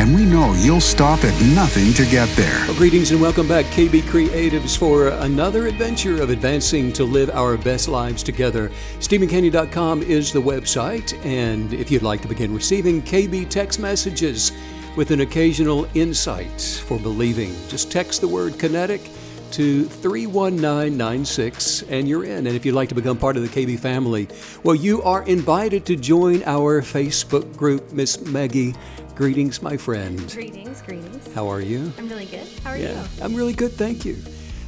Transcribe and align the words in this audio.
and 0.00 0.14
we 0.14 0.24
know 0.24 0.54
you'll 0.54 0.80
stop 0.80 1.22
at 1.24 1.42
nothing 1.54 1.92
to 1.92 2.10
get 2.10 2.26
there. 2.30 2.64
Well, 2.66 2.74
greetings 2.74 3.10
and 3.10 3.20
welcome 3.20 3.46
back, 3.46 3.66
KB 3.66 4.00
Creatives, 4.04 4.74
for 4.74 5.08
another 5.08 5.66
adventure 5.66 6.22
of 6.22 6.30
advancing 6.30 6.90
to 6.94 7.04
live 7.04 7.28
our 7.28 7.58
best 7.58 7.86
lives 7.86 8.22
together. 8.22 8.70
StevenCanyon.com 9.00 10.02
is 10.02 10.32
the 10.32 10.40
website, 10.40 11.22
and 11.22 11.74
if 11.74 11.90
you'd 11.90 12.00
like 12.00 12.22
to 12.22 12.28
begin 12.28 12.54
receiving 12.54 13.02
KB 13.02 13.46
text 13.50 13.78
messages 13.78 14.52
with 14.96 15.10
an 15.10 15.20
occasional 15.20 15.86
insight 15.92 16.82
for 16.86 16.98
believing, 16.98 17.54
just 17.68 17.92
text 17.92 18.22
the 18.22 18.28
word 18.28 18.58
kinetic 18.58 19.02
to 19.50 19.84
31996 19.84 21.82
and 21.82 22.08
you're 22.08 22.24
in. 22.24 22.46
And 22.46 22.56
if 22.56 22.64
you'd 22.64 22.74
like 22.74 22.88
to 22.90 22.94
become 22.94 23.18
part 23.18 23.36
of 23.36 23.42
the 23.42 23.48
KB 23.48 23.78
family, 23.78 24.28
well, 24.62 24.76
you 24.76 25.02
are 25.02 25.24
invited 25.24 25.84
to 25.86 25.96
join 25.96 26.42
our 26.44 26.80
Facebook 26.80 27.54
group, 27.56 27.92
Miss 27.92 28.18
Maggie. 28.24 28.74
Greetings, 29.20 29.60
my 29.60 29.76
friend. 29.76 30.16
Greetings, 30.32 30.80
greetings. 30.80 31.34
How 31.34 31.46
are 31.46 31.60
you? 31.60 31.92
I'm 31.98 32.08
really 32.08 32.24
good. 32.24 32.48
How 32.64 32.70
are 32.70 32.76
yeah, 32.78 33.02
you? 33.02 33.22
I'm 33.22 33.34
really 33.34 33.52
good, 33.52 33.70
thank 33.70 34.06
you. 34.06 34.16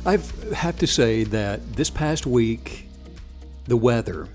I 0.05 0.19
have 0.55 0.77
to 0.81 0.87
say 0.87 1.25
that 1.25 1.75
this 1.75 1.89
past 1.89 2.27
week, 2.27 2.87
the 3.65 3.79
weather 3.79 4.29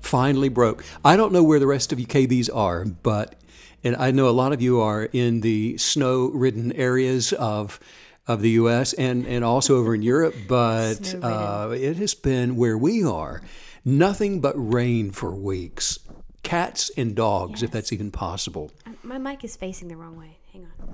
finally 0.00 0.48
broke. 0.48 0.84
I 1.04 1.16
don't 1.16 1.32
know 1.32 1.44
where 1.44 1.60
the 1.60 1.68
rest 1.68 1.92
of 1.92 2.00
you 2.00 2.06
KBs 2.06 2.50
are, 2.52 2.84
but 2.84 3.36
and 3.84 3.94
I 3.94 4.10
know 4.10 4.28
a 4.28 4.34
lot 4.34 4.52
of 4.52 4.60
you 4.60 4.80
are 4.80 5.04
in 5.12 5.42
the 5.42 5.78
snow-ridden 5.78 6.72
areas 6.72 7.32
of 7.32 7.78
of 8.26 8.42
the 8.42 8.50
U.S. 8.50 8.94
and 8.94 9.24
and 9.28 9.44
also 9.44 9.76
over 9.76 9.94
in 9.94 10.02
Europe, 10.02 10.34
but 10.48 11.14
uh, 11.22 11.70
it 11.72 11.98
has 11.98 12.14
been 12.16 12.56
where 12.56 12.76
we 12.76 13.04
are 13.04 13.40
nothing 13.84 14.40
but 14.40 14.54
rain 14.56 15.12
for 15.12 15.32
weeks. 15.32 16.00
Cats 16.42 16.90
and 16.96 17.14
dogs, 17.14 17.60
yes. 17.60 17.62
if 17.62 17.70
that's 17.70 17.92
even 17.92 18.10
possible. 18.10 18.70
My 19.02 19.18
mic 19.18 19.44
is 19.44 19.56
facing 19.56 19.88
the 19.88 19.96
wrong 19.96 20.16
way. 20.16 20.38
Hang 20.52 20.66
on. 20.66 20.92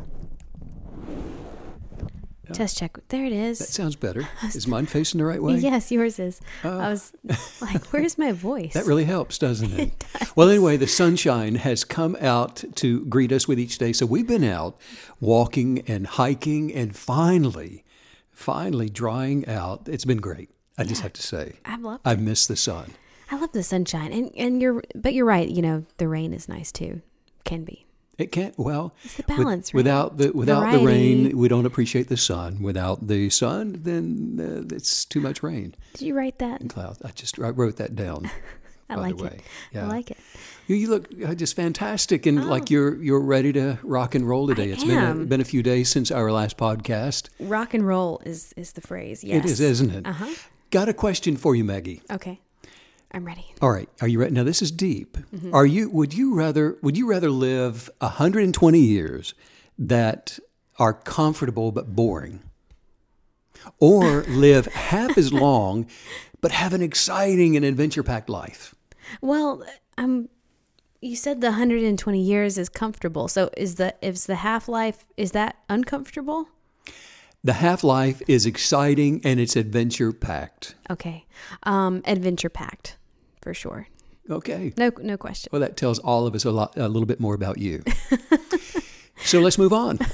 Test 2.52 2.78
check. 2.78 2.98
There 3.08 3.24
it 3.24 3.32
is. 3.32 3.58
That 3.58 3.68
sounds 3.68 3.96
better. 3.96 4.26
Is 4.42 4.66
mine 4.66 4.86
facing 4.86 5.18
the 5.18 5.26
right 5.26 5.42
way? 5.42 5.56
Yes, 5.56 5.92
yours 5.92 6.18
is. 6.18 6.40
Uh, 6.64 6.78
I 6.78 6.88
was 6.88 7.12
like, 7.60 7.84
where's 7.86 8.16
my 8.16 8.32
voice? 8.32 8.74
That 8.74 8.86
really 8.86 9.04
helps, 9.04 9.38
doesn't 9.38 9.72
it? 9.72 9.80
it 9.80 10.06
does. 10.18 10.36
Well, 10.36 10.48
anyway, 10.48 10.76
the 10.76 10.86
sunshine 10.86 11.56
has 11.56 11.84
come 11.84 12.16
out 12.20 12.64
to 12.76 13.04
greet 13.06 13.32
us 13.32 13.46
with 13.46 13.58
each 13.58 13.78
day. 13.78 13.92
So 13.92 14.06
we've 14.06 14.26
been 14.26 14.44
out 14.44 14.78
walking 15.20 15.82
and 15.86 16.06
hiking 16.06 16.72
and 16.72 16.96
finally, 16.96 17.84
finally 18.30 18.88
drying 18.88 19.46
out. 19.46 19.88
It's 19.88 20.04
been 20.04 20.18
great. 20.18 20.50
I 20.78 20.82
yeah, 20.82 20.88
just 20.88 21.02
have 21.02 21.12
to 21.14 21.22
say. 21.22 21.54
I've 21.64 21.82
loved 21.82 22.02
I've 22.04 22.20
missed 22.20 22.48
the 22.48 22.56
sun. 22.56 22.92
I 23.30 23.36
love 23.36 23.52
the 23.52 23.62
sunshine. 23.62 24.12
And 24.12 24.30
and 24.36 24.60
you're 24.62 24.82
but 24.94 25.14
you're 25.14 25.26
right, 25.26 25.48
you 25.48 25.62
know, 25.62 25.84
the 25.98 26.08
rain 26.08 26.32
is 26.32 26.48
nice 26.48 26.72
too. 26.72 27.02
Can 27.44 27.64
be. 27.64 27.86
It 28.18 28.32
can't. 28.32 28.58
Well, 28.58 28.94
it's 29.04 29.16
the 29.16 29.22
balance. 29.22 29.72
With, 29.72 29.84
without 29.84 30.18
the 30.18 30.32
without 30.32 30.60
Variety. 30.60 30.78
the 30.78 30.86
rain, 30.86 31.38
we 31.38 31.46
don't 31.46 31.66
appreciate 31.66 32.08
the 32.08 32.16
sun. 32.16 32.62
Without 32.62 33.06
the 33.06 33.30
sun, 33.30 33.80
then 33.84 34.66
uh, 34.70 34.74
it's 34.74 35.04
too 35.04 35.20
much 35.20 35.42
rain. 35.42 35.74
Did 35.92 36.06
you 36.06 36.14
write 36.14 36.40
that? 36.40 36.60
In 36.60 36.68
clouds. 36.68 37.00
I 37.04 37.10
just 37.10 37.38
I 37.38 37.50
wrote 37.50 37.76
that 37.76 37.94
down. 37.94 38.28
I 38.90 38.96
like 38.96 39.20
it. 39.20 39.42
Yeah. 39.72 39.84
I 39.84 39.88
like 39.88 40.10
it. 40.10 40.16
You, 40.66 40.76
you 40.76 40.88
look 40.88 41.08
uh, 41.24 41.34
just 41.34 41.54
fantastic, 41.54 42.26
and 42.26 42.40
oh. 42.40 42.46
like 42.46 42.70
you're 42.70 43.00
you're 43.02 43.20
ready 43.20 43.52
to 43.52 43.78
rock 43.82 44.14
and 44.14 44.26
roll 44.26 44.48
today. 44.48 44.70
I 44.70 44.72
It's 44.72 44.82
am. 44.82 44.88
been 44.88 45.22
a, 45.22 45.26
been 45.26 45.40
a 45.40 45.44
few 45.44 45.62
days 45.62 45.88
since 45.88 46.10
our 46.10 46.32
last 46.32 46.56
podcast. 46.56 47.28
Rock 47.38 47.72
and 47.74 47.86
roll 47.86 48.20
is 48.24 48.52
is 48.56 48.72
the 48.72 48.80
phrase. 48.80 49.22
Yes, 49.22 49.44
it 49.44 49.50
is, 49.50 49.60
isn't 49.60 49.90
it? 49.90 50.06
Uh 50.06 50.12
huh. 50.12 50.34
Got 50.70 50.88
a 50.88 50.94
question 50.94 51.36
for 51.36 51.54
you, 51.54 51.64
Maggie. 51.64 52.02
Okay. 52.10 52.40
I'm 53.12 53.24
ready. 53.24 53.46
All 53.62 53.70
right. 53.70 53.88
Are 54.00 54.08
you 54.08 54.20
ready? 54.20 54.32
Now 54.32 54.44
this 54.44 54.60
is 54.60 54.70
deep. 54.70 55.16
Mm-hmm. 55.16 55.54
Are 55.54 55.66
you 55.66 55.88
would 55.90 56.12
you 56.12 56.34
rather 56.34 56.76
would 56.82 56.96
you 56.96 57.08
rather 57.08 57.30
live 57.30 57.88
120 57.98 58.78
years 58.78 59.34
that 59.78 60.38
are 60.78 60.92
comfortable 60.92 61.72
but 61.72 61.94
boring? 61.94 62.42
Or 63.80 64.22
live 64.28 64.66
half 64.66 65.16
as 65.16 65.32
long 65.32 65.86
but 66.40 66.52
have 66.52 66.72
an 66.72 66.82
exciting 66.82 67.56
and 67.56 67.64
adventure-packed 67.64 68.28
life? 68.28 68.74
Well, 69.20 69.64
I'm 69.96 70.28
you 71.00 71.16
said 71.16 71.40
the 71.40 71.48
120 71.48 72.20
years 72.20 72.58
is 72.58 72.68
comfortable. 72.68 73.28
So 73.28 73.50
is 73.56 73.76
the 73.76 73.94
is 74.02 74.26
the 74.26 74.36
half-life 74.36 75.04
is 75.16 75.32
that 75.32 75.56
uncomfortable? 75.68 76.48
The 77.44 77.54
half 77.54 77.84
life 77.84 78.20
is 78.26 78.46
exciting 78.46 79.20
and 79.24 79.38
it's 79.38 79.54
adventure 79.56 80.12
packed. 80.12 80.74
Okay. 80.90 81.24
Um, 81.62 82.02
adventure 82.04 82.48
packed 82.48 82.96
for 83.40 83.54
sure. 83.54 83.86
Okay. 84.28 84.72
No, 84.76 84.90
no 85.00 85.16
question. 85.16 85.48
Well, 85.52 85.60
that 85.60 85.76
tells 85.76 85.98
all 86.00 86.26
of 86.26 86.34
us 86.34 86.44
a 86.44 86.50
lot, 86.50 86.76
a 86.76 86.88
little 86.88 87.06
bit 87.06 87.20
more 87.20 87.34
about 87.34 87.58
you. 87.58 87.82
so 89.18 89.40
let's 89.40 89.56
move 89.56 89.72
on. 89.72 89.98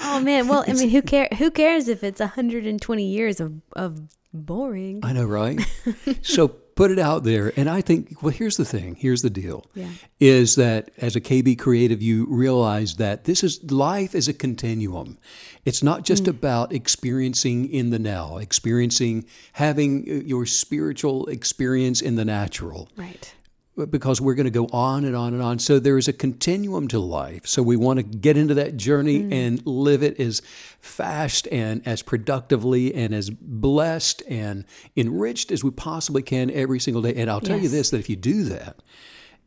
oh 0.00 0.20
man. 0.20 0.48
Well, 0.48 0.64
I 0.66 0.72
mean, 0.72 0.88
who 0.88 1.02
care? 1.02 1.28
Who 1.38 1.50
cares 1.50 1.88
if 1.88 2.02
it's 2.02 2.20
120 2.20 3.04
years 3.04 3.38
of 3.38 3.60
of 3.74 4.00
boring? 4.32 5.00
I 5.02 5.12
know, 5.12 5.26
right? 5.26 5.60
so 6.22 6.56
put 6.76 6.90
it 6.90 6.98
out 6.98 7.24
there. 7.24 7.52
And 7.56 7.68
I 7.68 7.80
think, 7.80 8.22
well, 8.22 8.32
here's 8.32 8.56
the 8.56 8.64
thing. 8.64 8.94
Here's 8.94 9.22
the 9.22 9.30
deal. 9.30 9.66
Yeah. 9.74 9.88
Is 10.20 10.54
that 10.54 10.90
as 10.98 11.16
a 11.16 11.20
KB 11.20 11.58
creative, 11.58 12.00
you 12.00 12.26
realize 12.26 12.96
that 12.96 13.24
this 13.24 13.42
is 13.42 13.72
life 13.72 14.14
is 14.14 14.28
a 14.28 14.34
continuum. 14.34 15.18
It's 15.64 15.82
not 15.82 16.04
just 16.04 16.24
mm. 16.24 16.28
about 16.28 16.72
experiencing 16.72 17.68
in 17.72 17.90
the 17.90 17.98
now, 17.98 18.36
experiencing 18.36 19.24
having 19.54 20.04
uh, 20.08 20.24
your 20.24 20.46
spiritual 20.46 21.26
experience 21.26 22.00
in 22.00 22.14
the 22.14 22.24
natural. 22.24 22.88
Right 22.94 23.32
because 23.84 24.20
we're 24.20 24.34
going 24.34 24.44
to 24.44 24.50
go 24.50 24.66
on 24.72 25.04
and 25.04 25.14
on 25.14 25.34
and 25.34 25.42
on. 25.42 25.58
So 25.58 25.78
there 25.78 25.98
is 25.98 26.08
a 26.08 26.12
continuum 26.12 26.88
to 26.88 26.98
life. 26.98 27.46
So 27.46 27.62
we 27.62 27.76
want 27.76 27.98
to 27.98 28.02
get 28.02 28.36
into 28.36 28.54
that 28.54 28.76
journey 28.76 29.20
mm. 29.20 29.32
and 29.32 29.66
live 29.66 30.02
it 30.02 30.18
as 30.18 30.40
fast 30.80 31.46
and 31.52 31.86
as 31.86 32.00
productively 32.00 32.94
and 32.94 33.14
as 33.14 33.28
blessed 33.28 34.22
and 34.28 34.64
enriched 34.96 35.52
as 35.52 35.62
we 35.62 35.70
possibly 35.70 36.22
can 36.22 36.50
every 36.50 36.80
single 36.80 37.02
day. 37.02 37.14
And 37.14 37.30
I'll 37.30 37.40
tell 37.40 37.56
yes. 37.56 37.64
you 37.64 37.68
this 37.68 37.90
that 37.90 37.98
if 37.98 38.08
you 38.08 38.16
do 38.16 38.44
that, 38.44 38.76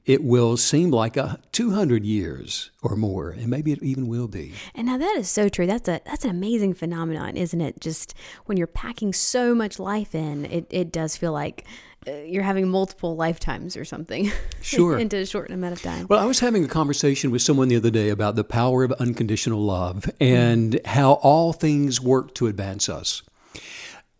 it 0.05 0.23
will 0.23 0.57
seem 0.57 0.89
like 0.89 1.17
a 1.17 1.39
200 1.51 2.03
years 2.03 2.71
or 2.81 2.95
more 2.95 3.29
and 3.29 3.47
maybe 3.47 3.71
it 3.71 3.83
even 3.83 4.07
will 4.07 4.27
be 4.27 4.53
and 4.73 4.87
now 4.87 4.97
that 4.97 5.15
is 5.17 5.29
so 5.29 5.47
true 5.49 5.67
that's 5.67 5.87
a 5.87 6.01
that's 6.05 6.23
an 6.23 6.31
amazing 6.31 6.73
phenomenon 6.73 7.37
isn't 7.37 7.61
it 7.61 7.79
just 7.79 8.15
when 8.45 8.57
you're 8.57 8.65
packing 8.65 9.13
so 9.13 9.53
much 9.53 9.77
life 9.77 10.15
in 10.15 10.45
it, 10.45 10.65
it 10.69 10.91
does 10.91 11.15
feel 11.15 11.33
like 11.33 11.65
you're 12.07 12.43
having 12.43 12.69
multiple 12.69 13.15
lifetimes 13.15 13.75
or 13.75 13.83
something 13.83 14.31
sure 14.61 14.97
into 14.99 15.17
a 15.17 15.25
short 15.25 15.51
amount 15.51 15.73
of 15.73 15.81
time 15.81 16.05
well 16.09 16.19
i 16.19 16.25
was 16.25 16.39
having 16.39 16.63
a 16.63 16.67
conversation 16.67 17.31
with 17.31 17.41
someone 17.41 17.67
the 17.67 17.75
other 17.75 17.89
day 17.89 18.09
about 18.09 18.35
the 18.35 18.43
power 18.43 18.83
of 18.83 18.91
unconditional 18.93 19.61
love 19.61 20.09
and 20.19 20.73
mm. 20.73 20.85
how 20.85 21.13
all 21.13 21.53
things 21.53 21.99
work 21.99 22.33
to 22.33 22.47
advance 22.47 22.87
us 22.87 23.21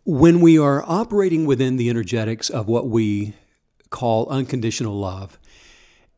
when 0.04 0.40
we 0.40 0.58
are 0.58 0.82
operating 0.86 1.46
within 1.46 1.76
the 1.76 1.88
energetics 1.88 2.50
of 2.50 2.68
what 2.68 2.88
we 2.88 3.34
call 3.90 4.28
unconditional 4.28 4.98
love 4.98 5.38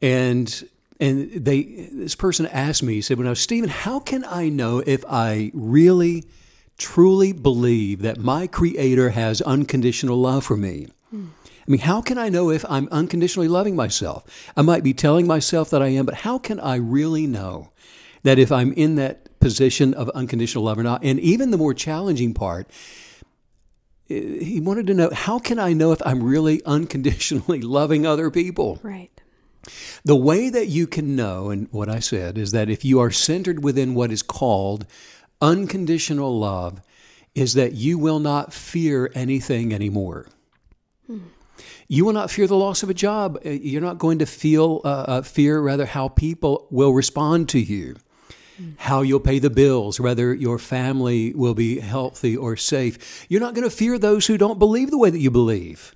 and 0.01 0.69
and 1.01 1.31
they 1.33 1.63
this 1.93 2.15
person 2.15 2.47
asked 2.47 2.83
me 2.83 2.95
he 2.95 3.01
said 3.01 3.17
well 3.19 3.27
now 3.27 3.35
steven 3.35 3.71
how 3.71 4.01
can 4.01 4.25
i 4.25 4.49
know 4.49 4.83
if 4.87 5.05
i 5.09 5.51
really 5.55 6.25
truly 6.77 7.33
believe 7.33 8.03
that 8.03 8.19
my 8.19 8.47
creator 8.47 9.11
has 9.11 9.41
unconditional 9.43 10.17
love 10.17 10.45
for 10.45 10.57
me 10.57 10.89
mm. 11.15 11.29
I 11.67 11.71
mean, 11.71 11.81
how 11.81 12.01
can 12.01 12.19
I 12.19 12.29
know 12.29 12.51
if 12.51 12.65
I'm 12.69 12.89
unconditionally 12.91 13.49
loving 13.49 13.77
myself? 13.77 14.25
I 14.57 14.63
might 14.63 14.83
be 14.83 14.93
telling 14.93 15.27
myself 15.27 15.71
that 15.71 15.83
I 15.83 15.89
am, 15.89 16.07
but 16.07 16.17
how 16.17 16.39
can 16.39 16.59
I 16.59 16.77
really 16.77 17.27
know 17.27 17.71
that 18.25 18.39
if 18.39 18.51
I'm 18.51 18.73
in 18.73 18.97
that 18.97 19.39
position 19.39 19.95
of 19.95 20.09
unconditional 20.11 20.65
love 20.65 20.79
or 20.79 20.83
not? 20.83 21.05
And 21.05 21.21
even 21.21 21.51
the 21.51 21.59
more 21.59 21.75
challenging 21.75 22.35
part, 22.35 22.69
eh, 24.11 24.43
he 24.43 24.61
wanted 24.61 24.89
to 24.89 24.95
know 24.95 25.11
how 25.13 25.39
can 25.39 25.61
I 25.61 25.73
know 25.73 25.93
if 25.93 26.03
I'm 26.05 26.23
really 26.23 26.63
unconditionally 26.67 27.61
loving 27.61 28.07
other 28.07 28.31
people? 28.31 28.81
Right. 28.83 29.11
The 30.05 30.17
way 30.17 30.51
that 30.51 30.67
you 30.67 30.89
can 30.89 31.15
know, 31.15 31.51
and 31.51 31.69
what 31.71 31.89
I 31.89 32.01
said, 32.01 32.37
is 32.37 32.51
that 32.51 32.69
if 32.69 32.85
you 32.85 32.99
are 32.99 33.13
centered 33.13 33.63
within 33.63 33.95
what 33.95 34.11
is 34.11 34.23
called 34.23 34.87
unconditional 35.41 36.37
love, 36.41 36.83
is 37.35 37.55
that 37.55 37.73
you 37.73 37.99
will 37.99 38.19
not 38.19 38.53
fear 38.53 39.11
anything 39.15 39.73
anymore. 39.73 40.27
Hmm. 41.07 41.19
You 41.93 42.07
will 42.07 42.15
not 42.15 42.31
fear 42.31 42.47
the 42.47 42.57
loss 42.57 42.83
of 42.83 42.89
a 42.89 42.95
job. 42.95 43.39
Uh, 43.45 43.51
you're 43.51 43.83
not 43.83 43.99
going 43.99 44.19
to 44.21 44.25
feel 44.25 44.81
uh, 44.83 44.89
uh, 44.89 45.23
fear, 45.23 45.61
rather, 45.61 45.85
how 45.85 46.09
people 46.09 46.67
will 46.71 46.95
respond 46.95 47.51
to 47.51 47.61
you. 47.61 47.97
how 48.79 49.03
you'll 49.03 49.21
pay 49.21 49.39
the 49.39 49.51
bills, 49.51 50.01
whether 50.01 50.33
your 50.33 50.59
family 50.59 51.35
will 51.35 51.53
be 51.53 51.81
healthy 51.81 52.35
or 52.35 52.57
safe. 52.57 53.27
You're 53.29 53.43
not 53.43 53.55
going 53.55 53.69
to 53.69 53.77
fear 53.77 53.99
those 53.99 54.27
who 54.27 54.39
don't 54.39 54.59
believe 54.59 54.91
the 54.91 54.97
way 54.97 55.11
that 55.11 55.19
you 55.19 55.31
believe, 55.31 55.95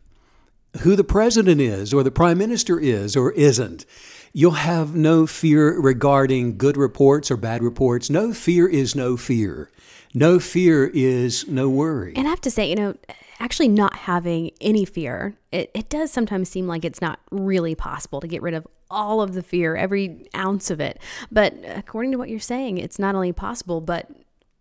who 0.82 0.96
the 0.96 1.04
president 1.04 1.62
is, 1.62 1.94
or 1.94 2.02
the 2.02 2.10
prime 2.10 2.37
minister 2.37 2.78
is, 2.78 3.16
or 3.16 3.32
isn't. 3.32 3.87
You'll 4.34 4.50
have 4.50 4.94
no 4.94 5.26
fear 5.26 5.81
regarding 5.81 6.58
good 6.58 6.76
reports 6.76 7.31
or 7.31 7.38
bad 7.38 7.62
reports. 7.62 8.10
No 8.10 8.34
fear 8.34 8.69
is 8.69 8.94
no 8.94 9.16
fear. 9.16 9.70
No 10.12 10.38
fear 10.38 10.90
is 10.93 11.48
no 11.48 11.70
worry. 11.70 12.12
And 12.16 12.26
I 12.26 12.31
have 12.31 12.43
to 12.43 12.50
say, 12.50 12.69
you 12.69 12.75
know, 12.75 12.96
actually 13.40 13.68
not 13.68 13.96
having 13.96 14.50
any 14.60 14.84
fear, 14.84 15.36
it, 15.52 15.70
it 15.74 15.88
does 15.88 16.10
sometimes 16.10 16.48
seem 16.48 16.66
like 16.66 16.84
it's 16.84 17.00
not 17.00 17.20
really 17.30 17.74
possible 17.74 18.20
to 18.20 18.26
get 18.26 18.42
rid 18.42 18.54
of 18.54 18.66
all 18.90 19.20
of 19.20 19.34
the 19.34 19.42
fear, 19.42 19.76
every 19.76 20.28
ounce 20.34 20.70
of 20.70 20.80
it. 20.80 21.00
But 21.30 21.54
according 21.64 22.12
to 22.12 22.18
what 22.18 22.28
you're 22.28 22.40
saying, 22.40 22.78
it's 22.78 22.98
not 22.98 23.14
only 23.14 23.32
possible, 23.32 23.80
but 23.80 24.08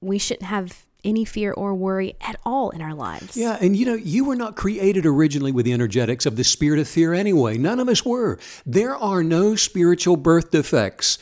we 0.01 0.17
shouldn't 0.17 0.47
have 0.47 0.85
any 1.03 1.23
fear 1.23 1.53
or 1.53 1.75
worry 1.75 2.15
at 2.19 2.35
all 2.43 2.71
in 2.71 2.81
our 2.81 2.93
lives. 2.93 3.37
Yeah, 3.37 3.57
and 3.61 3.75
you 3.75 3.85
know, 3.85 3.93
you 3.93 4.25
were 4.25 4.35
not 4.35 4.55
created 4.55 5.05
originally 5.05 5.51
with 5.51 5.65
the 5.65 5.73
energetics 5.73 6.25
of 6.25 6.35
the 6.35 6.43
spirit 6.43 6.79
of 6.79 6.87
fear 6.87 7.13
anyway. 7.13 7.57
None 7.57 7.79
of 7.79 7.87
us 7.87 8.03
were. 8.03 8.39
There 8.65 8.95
are 8.95 9.23
no 9.23 9.55
spiritual 9.55 10.17
birth 10.17 10.51
defects. 10.51 11.19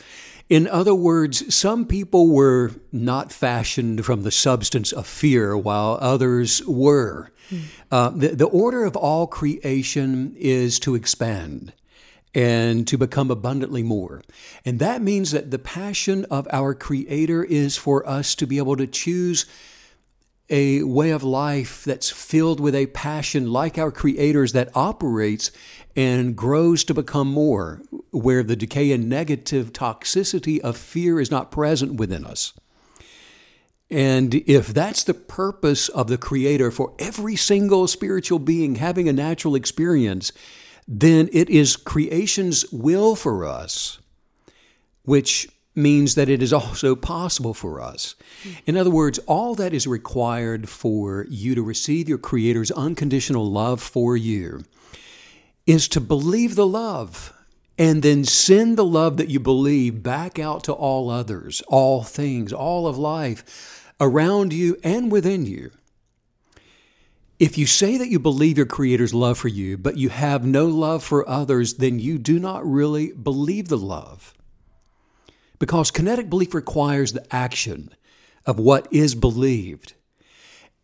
In 0.48 0.66
other 0.66 0.94
words, 0.94 1.54
some 1.54 1.86
people 1.86 2.28
were 2.28 2.72
not 2.92 3.32
fashioned 3.32 4.04
from 4.04 4.22
the 4.22 4.30
substance 4.30 4.92
of 4.92 5.06
fear, 5.06 5.56
while 5.56 5.98
others 6.00 6.62
were. 6.66 7.30
Mm. 7.50 7.62
Uh, 7.90 8.10
the, 8.10 8.28
the 8.28 8.46
order 8.46 8.84
of 8.84 8.96
all 8.96 9.26
creation 9.26 10.34
is 10.36 10.78
to 10.80 10.94
expand 10.94 11.72
and 12.34 12.86
to 12.88 12.98
become 12.98 13.30
abundantly 13.30 13.82
more. 13.82 14.22
And 14.64 14.78
that 14.80 15.00
means 15.00 15.30
that 15.30 15.50
the 15.50 15.58
passion 15.58 16.24
of 16.26 16.48
our 16.50 16.74
Creator 16.74 17.44
is 17.44 17.76
for 17.76 18.06
us 18.08 18.34
to 18.34 18.46
be 18.46 18.58
able 18.58 18.76
to 18.76 18.86
choose 18.86 19.46
a 20.50 20.82
way 20.82 21.10
of 21.10 21.22
life 21.22 21.84
that's 21.84 22.10
filled 22.10 22.60
with 22.60 22.74
a 22.74 22.86
passion 22.88 23.50
like 23.50 23.78
our 23.78 23.90
Creator's 23.90 24.52
that 24.52 24.68
operates 24.74 25.50
and 25.96 26.36
grows 26.36 26.84
to 26.84 26.92
become 26.92 27.28
more, 27.28 27.80
where 28.10 28.42
the 28.42 28.56
decay 28.56 28.92
and 28.92 29.08
negative 29.08 29.72
toxicity 29.72 30.58
of 30.60 30.76
fear 30.76 31.20
is 31.20 31.30
not 31.30 31.50
present 31.50 31.94
within 31.94 32.26
us. 32.26 32.52
And 33.90 34.34
if 34.34 34.68
that's 34.68 35.04
the 35.04 35.14
purpose 35.14 35.88
of 35.88 36.08
the 36.08 36.18
Creator 36.18 36.70
for 36.70 36.94
every 36.98 37.36
single 37.36 37.86
spiritual 37.86 38.38
being 38.38 38.76
having 38.76 39.08
a 39.08 39.12
natural 39.12 39.54
experience, 39.54 40.32
then 40.88 41.28
it 41.32 41.50
is 41.50 41.76
creation's 41.76 42.70
will 42.72 43.14
for 43.14 43.44
us, 43.44 43.98
which 45.04 45.48
means 45.74 46.14
that 46.14 46.28
it 46.28 46.42
is 46.42 46.52
also 46.52 46.94
possible 46.94 47.52
for 47.52 47.80
us. 47.80 48.14
In 48.64 48.76
other 48.76 48.90
words, 48.90 49.18
all 49.20 49.54
that 49.56 49.74
is 49.74 49.86
required 49.86 50.68
for 50.68 51.26
you 51.28 51.54
to 51.54 51.62
receive 51.62 52.08
your 52.08 52.18
Creator's 52.18 52.70
unconditional 52.70 53.50
love 53.50 53.82
for 53.82 54.16
you 54.16 54.64
is 55.66 55.88
to 55.88 56.00
believe 56.00 56.54
the 56.54 56.66
love 56.66 57.32
and 57.76 58.02
then 58.02 58.24
send 58.24 58.76
the 58.76 58.84
love 58.84 59.16
that 59.16 59.30
you 59.30 59.40
believe 59.40 60.02
back 60.02 60.38
out 60.38 60.62
to 60.64 60.72
all 60.72 61.10
others, 61.10 61.60
all 61.66 62.04
things, 62.04 62.52
all 62.52 62.86
of 62.86 62.96
life 62.96 63.73
around 64.00 64.52
you 64.52 64.76
and 64.82 65.10
within 65.10 65.46
you. 65.46 65.70
If 67.38 67.58
you 67.58 67.66
say 67.66 67.96
that 67.98 68.08
you 68.08 68.18
believe 68.18 68.56
your 68.56 68.66
Creator's 68.66 69.12
love 69.12 69.38
for 69.38 69.48
you, 69.48 69.76
but 69.76 69.96
you 69.96 70.08
have 70.08 70.44
no 70.44 70.66
love 70.66 71.02
for 71.02 71.28
others, 71.28 71.74
then 71.74 71.98
you 71.98 72.16
do 72.18 72.38
not 72.38 72.64
really 72.64 73.12
believe 73.12 73.68
the 73.68 73.76
love. 73.76 74.34
Because 75.58 75.90
kinetic 75.90 76.30
belief 76.30 76.54
requires 76.54 77.12
the 77.12 77.26
action 77.34 77.90
of 78.46 78.58
what 78.58 78.86
is 78.92 79.14
believed. 79.14 79.94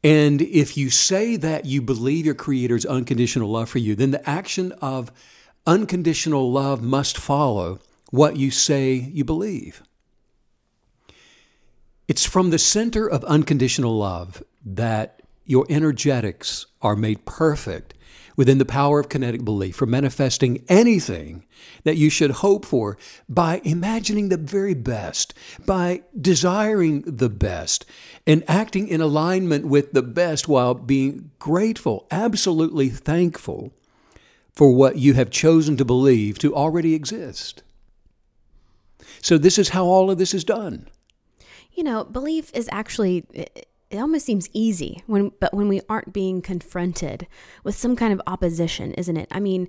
And 0.03 0.41
if 0.43 0.77
you 0.77 0.91
say 0.91 1.37
that 1.37 1.67
you 1.67 1.83
believe 1.83 2.25
your 2.25 2.35
Creator's 2.35 2.87
unconditional 2.87 3.51
love 3.51 3.69
for 3.69 3.79
you, 3.79 3.95
then 3.95 4.11
the 4.11 4.29
action 4.29 4.73
of 4.81 5.13
unconditional 5.67 6.51
love 6.51 6.83
must 6.83 7.19
follow 7.19 7.81
what 8.11 8.37
you 8.37 8.51
say 8.51 8.95
you 8.95 9.25
believe. 9.25 9.83
It's 12.11 12.27
from 12.27 12.51
the 12.51 12.59
center 12.59 13.09
of 13.09 13.23
unconditional 13.27 13.97
love 13.97 14.43
that 14.67 15.23
your 15.45 15.65
energetics 15.71 16.67
are 16.83 16.97
made 16.97 17.25
perfect 17.25 17.95
within 18.35 18.59
the 18.59 18.65
power 18.65 18.99
of 18.99 19.09
kinetic 19.09 19.45
belief 19.45 19.77
for 19.77 19.87
manifesting 19.87 20.65
anything 20.69 21.45
that 21.85 21.99
you 21.99 22.11
should 22.11 22.33
hope 22.33 22.65
for 22.65 22.99
by 23.29 23.61
imagining 23.63 24.29
the 24.29 24.37
very 24.37 24.75
best, 24.75 25.35
by 25.65 26.03
desiring 26.21 27.03
the 27.03 27.29
best, 27.29 27.87
and 28.27 28.43
acting 28.49 28.89
in 28.89 29.01
alignment 29.01 29.67
with 29.67 29.93
the 29.93 30.03
best 30.03 30.49
while 30.49 30.75
being 30.75 31.31
grateful, 31.39 32.09
absolutely 32.11 32.89
thankful 32.89 33.73
for 34.53 34.75
what 34.75 34.97
you 34.97 35.15
have 35.15 35.31
chosen 35.31 35.77
to 35.77 35.85
believe 35.85 36.41
to 36.41 36.57
already 36.57 36.93
exist. 36.93 37.63
So, 39.23 39.39
this 39.39 39.61
is 39.61 39.69
how 39.69 39.85
all 39.85 40.11
of 40.11 40.19
this 40.19 40.35
is 40.35 40.43
done. 40.43 40.89
You 41.73 41.85
know, 41.85 42.05
belief 42.05 42.51
is 42.55 42.69
actually 42.73 43.25
it 43.91 43.99
almost 43.99 44.25
seems 44.25 44.49
easy 44.53 45.03
when 45.07 45.33
but 45.41 45.53
when 45.53 45.69
we 45.69 45.81
aren't 45.89 46.13
being 46.13 46.41
confronted 46.41 47.27
with 47.65 47.75
some 47.75 47.97
kind 47.97 48.13
of 48.13 48.23
opposition 48.27 48.95
isn't 48.95 49.17
it? 49.17 49.29
I 49.31 49.41
mean 49.41 49.69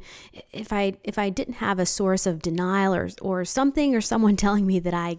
if 0.51 0.71
i 0.71 0.93
if 1.03 1.17
i 1.17 1.29
didn't 1.29 1.55
have 1.55 1.79
a 1.79 1.85
source 1.85 2.25
of 2.25 2.41
denial 2.41 2.93
or 2.93 3.09
or 3.21 3.43
something 3.43 3.95
or 3.95 4.01
someone 4.01 4.35
telling 4.45 4.67
me 4.67 4.79
that 4.79 4.93
i 4.93 5.17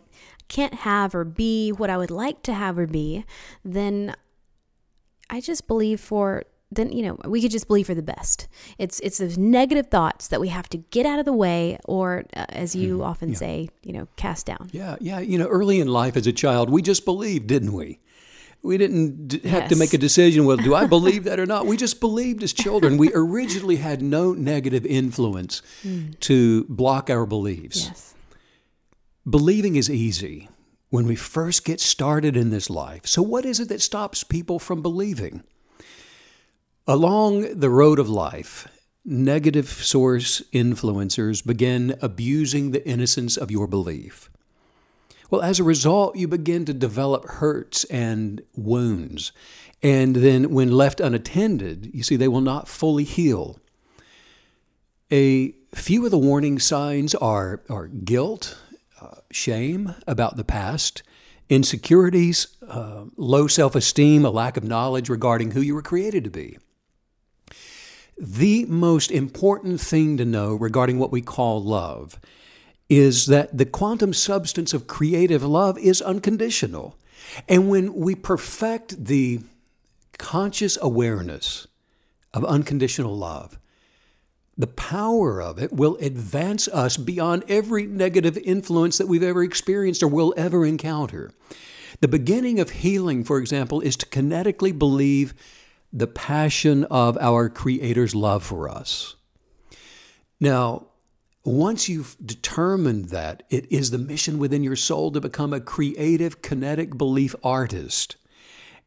can't 0.48 0.74
have 0.74 1.14
or 1.14 1.24
be 1.24 1.70
what 1.70 1.90
i 1.90 1.96
would 1.96 2.10
like 2.10 2.42
to 2.42 2.54
have 2.54 2.78
or 2.78 2.86
be 2.86 3.24
then 3.64 4.14
i 5.30 5.40
just 5.40 5.66
believe 5.66 6.00
for 6.00 6.44
then 6.74 6.90
you 6.92 7.02
know 7.02 7.18
we 7.24 7.40
could 7.40 7.50
just 7.50 7.66
believe 7.66 7.86
for 7.86 7.94
the 7.94 8.02
best 8.02 8.48
it's 8.78 8.98
it's 9.00 9.18
those 9.18 9.38
negative 9.38 9.86
thoughts 9.86 10.28
that 10.28 10.40
we 10.40 10.48
have 10.48 10.68
to 10.68 10.78
get 10.78 11.06
out 11.06 11.18
of 11.18 11.24
the 11.24 11.32
way 11.32 11.78
or 11.84 12.24
uh, 12.34 12.46
as 12.48 12.74
you 12.74 12.94
mm-hmm. 12.94 13.02
often 13.02 13.30
yeah. 13.30 13.36
say 13.36 13.68
you 13.82 13.92
know 13.92 14.08
cast 14.16 14.46
down 14.46 14.68
yeah 14.72 14.96
yeah 15.00 15.20
you 15.20 15.38
know 15.38 15.46
early 15.46 15.80
in 15.80 15.88
life 15.88 16.16
as 16.16 16.26
a 16.26 16.32
child 16.32 16.70
we 16.70 16.82
just 16.82 17.04
believed 17.04 17.46
didn't 17.46 17.72
we 17.72 17.98
we 18.62 18.78
didn't 18.78 19.32
have 19.44 19.62
yes. 19.62 19.68
to 19.68 19.76
make 19.76 19.92
a 19.92 19.98
decision 19.98 20.44
well 20.44 20.56
do 20.56 20.74
i 20.74 20.86
believe 20.86 21.24
that 21.28 21.38
or 21.38 21.46
not 21.46 21.66
we 21.66 21.76
just 21.76 22.00
believed 22.00 22.42
as 22.42 22.52
children 22.52 22.96
we 22.96 23.12
originally 23.14 23.76
had 23.76 24.02
no 24.02 24.32
negative 24.32 24.86
influence 24.86 25.62
mm. 25.84 26.18
to 26.20 26.64
block 26.64 27.10
our 27.10 27.26
beliefs 27.26 27.86
yes. 27.86 28.14
believing 29.28 29.76
is 29.76 29.90
easy 29.90 30.48
when 30.90 31.06
we 31.06 31.16
first 31.16 31.64
get 31.64 31.80
started 31.80 32.36
in 32.36 32.50
this 32.50 32.70
life 32.70 33.06
so 33.06 33.20
what 33.20 33.44
is 33.44 33.60
it 33.60 33.68
that 33.68 33.82
stops 33.82 34.24
people 34.24 34.58
from 34.58 34.80
believing 34.80 35.42
along 36.86 37.58
the 37.58 37.70
road 37.70 37.98
of 37.98 38.08
life 38.08 38.68
negative 39.04 39.68
source 39.68 40.42
influencers 40.52 41.44
begin 41.44 41.96
abusing 42.00 42.70
the 42.70 42.86
innocence 42.86 43.36
of 43.36 43.50
your 43.50 43.66
belief 43.66 44.30
well, 45.32 45.40
as 45.40 45.58
a 45.58 45.64
result, 45.64 46.14
you 46.14 46.28
begin 46.28 46.66
to 46.66 46.74
develop 46.74 47.24
hurts 47.26 47.84
and 47.84 48.42
wounds. 48.54 49.32
And 49.82 50.16
then, 50.16 50.50
when 50.50 50.70
left 50.70 51.00
unattended, 51.00 51.90
you 51.94 52.02
see, 52.02 52.16
they 52.16 52.28
will 52.28 52.42
not 52.42 52.68
fully 52.68 53.04
heal. 53.04 53.58
A 55.10 55.54
few 55.74 56.04
of 56.04 56.10
the 56.10 56.18
warning 56.18 56.58
signs 56.58 57.14
are, 57.14 57.62
are 57.70 57.86
guilt, 57.86 58.58
uh, 59.00 59.20
shame 59.30 59.94
about 60.06 60.36
the 60.36 60.44
past, 60.44 61.02
insecurities, 61.48 62.48
uh, 62.68 63.04
low 63.16 63.46
self 63.46 63.74
esteem, 63.74 64.26
a 64.26 64.30
lack 64.30 64.58
of 64.58 64.64
knowledge 64.64 65.08
regarding 65.08 65.52
who 65.52 65.62
you 65.62 65.74
were 65.74 65.80
created 65.80 66.24
to 66.24 66.30
be. 66.30 66.58
The 68.18 68.66
most 68.66 69.10
important 69.10 69.80
thing 69.80 70.16
to 70.18 70.24
know 70.24 70.54
regarding 70.54 70.98
what 70.98 71.12
we 71.12 71.22
call 71.22 71.62
love 71.62 72.18
is 72.88 73.26
that 73.26 73.56
the 73.56 73.64
quantum 73.64 74.12
substance 74.12 74.74
of 74.74 74.86
creative 74.86 75.42
love 75.42 75.78
is 75.78 76.02
unconditional. 76.02 76.96
And 77.48 77.68
when 77.68 77.94
we 77.94 78.14
perfect 78.14 79.06
the 79.06 79.40
conscious 80.18 80.76
awareness 80.80 81.66
of 82.34 82.44
unconditional 82.44 83.16
love, 83.16 83.58
the 84.58 84.66
power 84.66 85.40
of 85.40 85.58
it 85.58 85.72
will 85.72 85.96
advance 85.96 86.68
us 86.68 86.98
beyond 86.98 87.44
every 87.48 87.86
negative 87.86 88.36
influence 88.38 88.98
that 88.98 89.08
we've 89.08 89.22
ever 89.22 89.42
experienced 89.42 90.02
or 90.02 90.08
will 90.08 90.34
ever 90.36 90.66
encounter. 90.66 91.32
The 92.00 92.08
beginning 92.08 92.60
of 92.60 92.70
healing, 92.70 93.24
for 93.24 93.38
example, 93.38 93.80
is 93.80 93.96
to 93.96 94.06
kinetically 94.06 94.78
believe 94.78 95.34
the 95.92 96.06
passion 96.06 96.84
of 96.84 97.18
our 97.18 97.48
Creator's 97.48 98.14
love 98.14 98.42
for 98.42 98.68
us. 98.68 99.16
Now, 100.40 100.86
once 101.44 101.88
you've 101.88 102.16
determined 102.24 103.06
that 103.06 103.42
it 103.50 103.70
is 103.70 103.90
the 103.90 103.98
mission 103.98 104.38
within 104.38 104.62
your 104.62 104.76
soul 104.76 105.10
to 105.12 105.20
become 105.20 105.52
a 105.52 105.60
creative, 105.60 106.40
kinetic 106.40 106.96
belief 106.96 107.34
artist, 107.42 108.16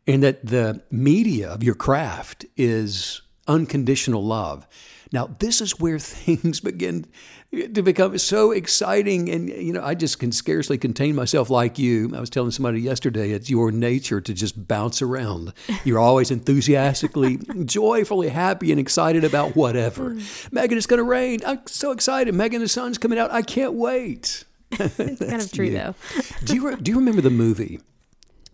and 0.07 0.23
that 0.23 0.45
the 0.45 0.81
media 0.89 1.49
of 1.49 1.63
your 1.63 1.75
craft 1.75 2.45
is 2.55 3.21
unconditional 3.47 4.23
love, 4.23 4.65
Now, 5.11 5.35
this 5.39 5.61
is 5.61 5.79
where 5.79 5.99
things 5.99 6.59
begin 6.59 7.05
to 7.51 7.81
become 7.81 8.17
so 8.17 8.51
exciting. 8.51 9.29
And, 9.29 9.49
you 9.49 9.73
know, 9.73 9.83
I 9.83 9.95
just 9.95 10.19
can 10.19 10.31
scarcely 10.31 10.77
contain 10.77 11.15
myself 11.15 11.49
like 11.49 11.79
you. 11.79 12.11
I 12.15 12.19
was 12.19 12.29
telling 12.29 12.51
somebody 12.51 12.81
yesterday, 12.81 13.31
it's 13.31 13.49
your 13.49 13.71
nature 13.71 14.21
to 14.21 14.33
just 14.33 14.67
bounce 14.67 15.01
around. 15.01 15.53
You're 15.83 15.99
always 15.99 16.31
enthusiastically, 16.31 17.37
joyfully 17.65 18.29
happy 18.29 18.71
and 18.71 18.79
excited 18.79 19.23
about 19.23 19.55
whatever. 19.55 20.11
Hmm. 20.11 20.21
Megan, 20.51 20.77
it's 20.77 20.87
going 20.87 20.99
to 20.99 21.03
rain. 21.03 21.39
I'm 21.45 21.61
so 21.67 21.91
excited. 21.91 22.33
Megan, 22.33 22.61
the 22.61 22.67
sun's 22.67 22.97
coming 22.97 23.19
out. 23.19 23.31
I 23.31 23.41
can't 23.41 23.73
wait. 23.73 24.43
it's 24.71 24.97
kind 24.97 25.41
of 25.41 25.51
true, 25.51 25.71
though. 25.71 25.95
do, 26.43 26.55
you 26.55 26.75
do 26.77 26.91
you 26.91 26.97
remember 26.97 27.21
the 27.21 27.29
movie? 27.29 27.79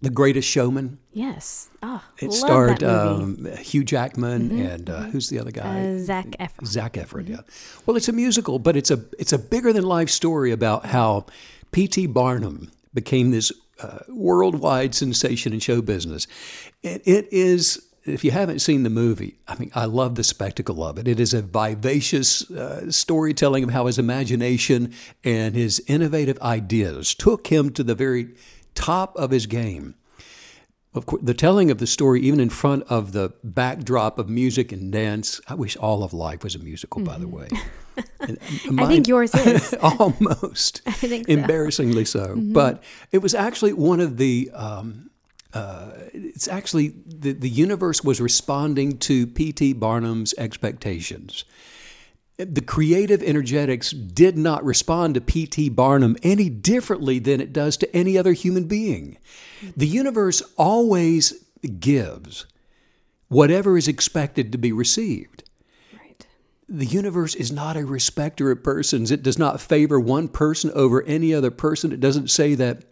The 0.01 0.09
Greatest 0.09 0.47
Showman. 0.47 0.97
Yes. 1.13 1.69
Oh, 1.83 2.03
It 2.19 2.27
love 2.29 2.33
starred 2.35 2.79
that 2.79 3.17
movie. 3.19 3.49
um, 3.51 3.57
Hugh 3.57 3.83
Jackman 3.83 4.51
and 4.59 4.89
uh, 4.89 5.01
who's 5.03 5.29
the 5.29 5.37
other 5.39 5.51
guy? 5.51 5.95
Uh, 5.95 5.99
Zac 5.99 6.25
Efron. 6.39 6.65
Zac 6.65 6.93
Efron. 6.93 7.29
Yeah. 7.29 7.41
Well, 7.85 7.95
it's 7.97 8.07
a 8.07 8.13
musical, 8.13 8.57
but 8.59 8.75
it's 8.75 8.89
a 8.89 8.99
it's 9.19 9.31
a 9.33 9.37
bigger 9.39 9.71
than 9.71 9.83
life 9.83 10.09
story 10.09 10.51
about 10.51 10.87
how 10.87 11.27
P.T. 11.71 12.07
Barnum 12.07 12.71
became 12.93 13.29
this 13.31 13.51
uh, 13.81 13.99
worldwide 14.09 14.95
sensation 14.95 15.53
in 15.53 15.59
show 15.59 15.81
business. 15.81 16.25
It, 16.81 17.01
it 17.05 17.27
is. 17.31 17.85
If 18.03 18.23
you 18.23 18.31
haven't 18.31 18.59
seen 18.61 18.81
the 18.81 18.89
movie, 18.89 19.37
I 19.47 19.55
mean, 19.59 19.71
I 19.75 19.85
love 19.85 20.15
the 20.15 20.23
spectacle 20.23 20.83
of 20.83 20.97
it. 20.97 21.07
It 21.07 21.19
is 21.19 21.35
a 21.35 21.43
vivacious 21.43 22.49
uh, 22.49 22.89
storytelling 22.91 23.63
of 23.63 23.69
how 23.69 23.85
his 23.85 23.99
imagination 23.99 24.91
and 25.23 25.53
his 25.53 25.79
innovative 25.85 26.41
ideas 26.41 27.13
took 27.13 27.47
him 27.47 27.69
to 27.73 27.83
the 27.83 27.93
very 27.93 28.29
top 28.75 29.15
of 29.15 29.31
his 29.31 29.45
game 29.45 29.95
of 30.93 31.05
course, 31.05 31.21
the 31.23 31.33
telling 31.33 31.71
of 31.71 31.77
the 31.77 31.87
story, 31.87 32.21
even 32.21 32.39
in 32.39 32.49
front 32.49 32.83
of 32.89 33.13
the 33.13 33.31
backdrop 33.43 34.19
of 34.19 34.27
music 34.27 34.71
and 34.71 34.91
dance. 34.91 35.39
I 35.47 35.55
wish 35.55 35.77
all 35.77 36.03
of 36.03 36.13
life 36.13 36.43
was 36.43 36.53
a 36.55 36.59
musical, 36.59 37.01
by 37.01 37.17
the 37.17 37.27
way. 37.27 37.47
And 38.21 38.39
Mm-hmm. 38.39 38.79
I 38.79 38.87
think 38.87 39.07
yours 39.07 39.35
is. 39.35 39.73
almost. 39.81 40.81
I 40.87 40.91
think 40.91 41.25
so. 41.25 41.31
Mm-hmm. 41.31 41.41
Embarrassingly 41.41 42.05
so. 42.05 42.35
But 42.37 42.81
it 43.11 43.17
was 43.19 43.35
actually 43.35 43.73
one 43.73 43.99
of 43.99 44.17
the. 44.17 44.49
Um, 44.53 45.09
uh, 45.53 45.91
it's 46.13 46.47
actually 46.47 46.95
the, 47.05 47.33
the 47.33 47.49
universe 47.49 48.01
was 48.01 48.21
responding 48.21 48.97
to 48.99 49.27
P.T. 49.27 49.73
Barnum's 49.73 50.33
expectations. 50.37 51.43
The 52.45 52.61
creative 52.61 53.21
energetics 53.21 53.91
did 53.91 54.37
not 54.37 54.63
respond 54.63 55.15
to 55.15 55.21
P.T. 55.21 55.69
Barnum 55.69 56.17
any 56.23 56.49
differently 56.49 57.19
than 57.19 57.39
it 57.39 57.53
does 57.53 57.77
to 57.77 57.95
any 57.95 58.17
other 58.17 58.33
human 58.33 58.65
being. 58.65 59.17
The 59.77 59.87
universe 59.87 60.41
always 60.57 61.33
gives 61.79 62.45
whatever 63.27 63.77
is 63.77 63.87
expected 63.87 64.51
to 64.51 64.57
be 64.57 64.71
received. 64.71 65.43
Right. 65.93 66.25
The 66.67 66.85
universe 66.85 67.35
is 67.35 67.51
not 67.51 67.77
a 67.77 67.85
respecter 67.85 68.49
of 68.49 68.63
persons. 68.63 69.11
It 69.11 69.23
does 69.23 69.37
not 69.37 69.61
favor 69.61 69.99
one 69.99 70.27
person 70.27 70.71
over 70.73 71.03
any 71.03 71.33
other 71.33 71.51
person. 71.51 71.91
It 71.91 71.99
doesn't 71.99 72.29
say 72.29 72.55
that 72.55 72.83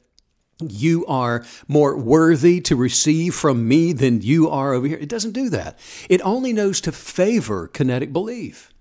you 0.61 1.05
are 1.07 1.45
more 1.67 1.97
worthy 1.97 2.61
to 2.61 2.75
receive 2.75 3.33
from 3.33 3.67
me 3.67 3.93
than 3.93 4.21
you 4.21 4.49
are 4.49 4.73
over 4.73 4.87
here. 4.87 4.97
It 4.97 5.09
doesn't 5.09 5.31
do 5.31 5.49
that. 5.49 5.79
It 6.09 6.21
only 6.21 6.53
knows 6.53 6.81
to 6.81 6.91
favor 6.91 7.67
kinetic 7.67 8.13
belief. 8.13 8.73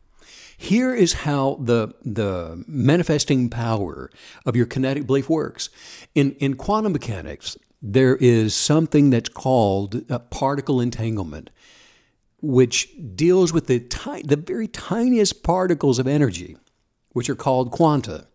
Here 0.60 0.92
is 0.92 1.12
how 1.12 1.56
the, 1.60 1.94
the 2.04 2.64
manifesting 2.66 3.48
power 3.48 4.10
of 4.44 4.56
your 4.56 4.66
kinetic 4.66 5.06
belief 5.06 5.30
works. 5.30 5.70
In, 6.16 6.32
in 6.32 6.56
quantum 6.56 6.92
mechanics, 6.92 7.56
there 7.80 8.16
is 8.16 8.56
something 8.56 9.10
that's 9.10 9.28
called 9.28 10.02
particle 10.30 10.80
entanglement, 10.80 11.50
which 12.42 12.88
deals 13.14 13.52
with 13.52 13.68
the, 13.68 13.78
ti- 13.78 14.22
the 14.22 14.34
very 14.34 14.66
tiniest 14.66 15.44
particles 15.44 16.00
of 16.00 16.08
energy, 16.08 16.56
which 17.12 17.30
are 17.30 17.36
called 17.36 17.70
quanta. 17.70 18.26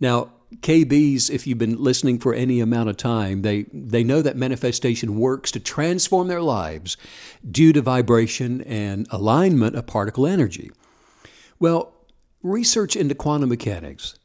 Now, 0.00 0.30
KBs, 0.60 1.28
if 1.28 1.46
you've 1.46 1.58
been 1.58 1.82
listening 1.82 2.20
for 2.20 2.32
any 2.32 2.60
amount 2.60 2.88
of 2.88 2.96
time, 2.96 3.42
they, 3.42 3.66
they 3.70 4.02
know 4.02 4.22
that 4.22 4.36
manifestation 4.38 5.18
works 5.18 5.50
to 5.50 5.60
transform 5.60 6.28
their 6.28 6.40
lives 6.40 6.96
due 7.48 7.74
to 7.74 7.82
vibration 7.82 8.62
and 8.62 9.06
alignment 9.10 9.76
of 9.76 9.86
particle 9.86 10.26
energy. 10.26 10.70
Well, 11.58 11.92
research 12.42 12.96
into 12.96 13.14
quantum 13.14 13.48
mechanics 13.48 14.16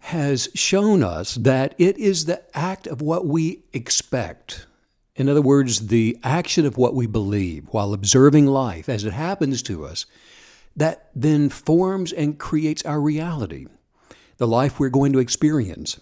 has 0.00 0.48
shown 0.54 1.02
us 1.02 1.36
that 1.36 1.74
it 1.78 1.96
is 1.96 2.24
the 2.24 2.42
act 2.56 2.86
of 2.86 3.00
what 3.00 3.26
we 3.26 3.62
expect. 3.72 4.66
In 5.14 5.28
other 5.28 5.42
words, 5.42 5.86
the 5.88 6.18
action 6.24 6.66
of 6.66 6.76
what 6.76 6.94
we 6.94 7.06
believe 7.06 7.68
while 7.70 7.92
observing 7.92 8.46
life 8.46 8.88
as 8.88 9.04
it 9.04 9.12
happens 9.12 9.62
to 9.62 9.84
us 9.84 10.06
that 10.74 11.10
then 11.14 11.48
forms 11.48 12.12
and 12.12 12.38
creates 12.38 12.84
our 12.84 13.00
reality, 13.00 13.66
the 14.38 14.46
life 14.46 14.80
we're 14.80 14.88
going 14.88 15.12
to 15.12 15.18
experience. 15.18 16.00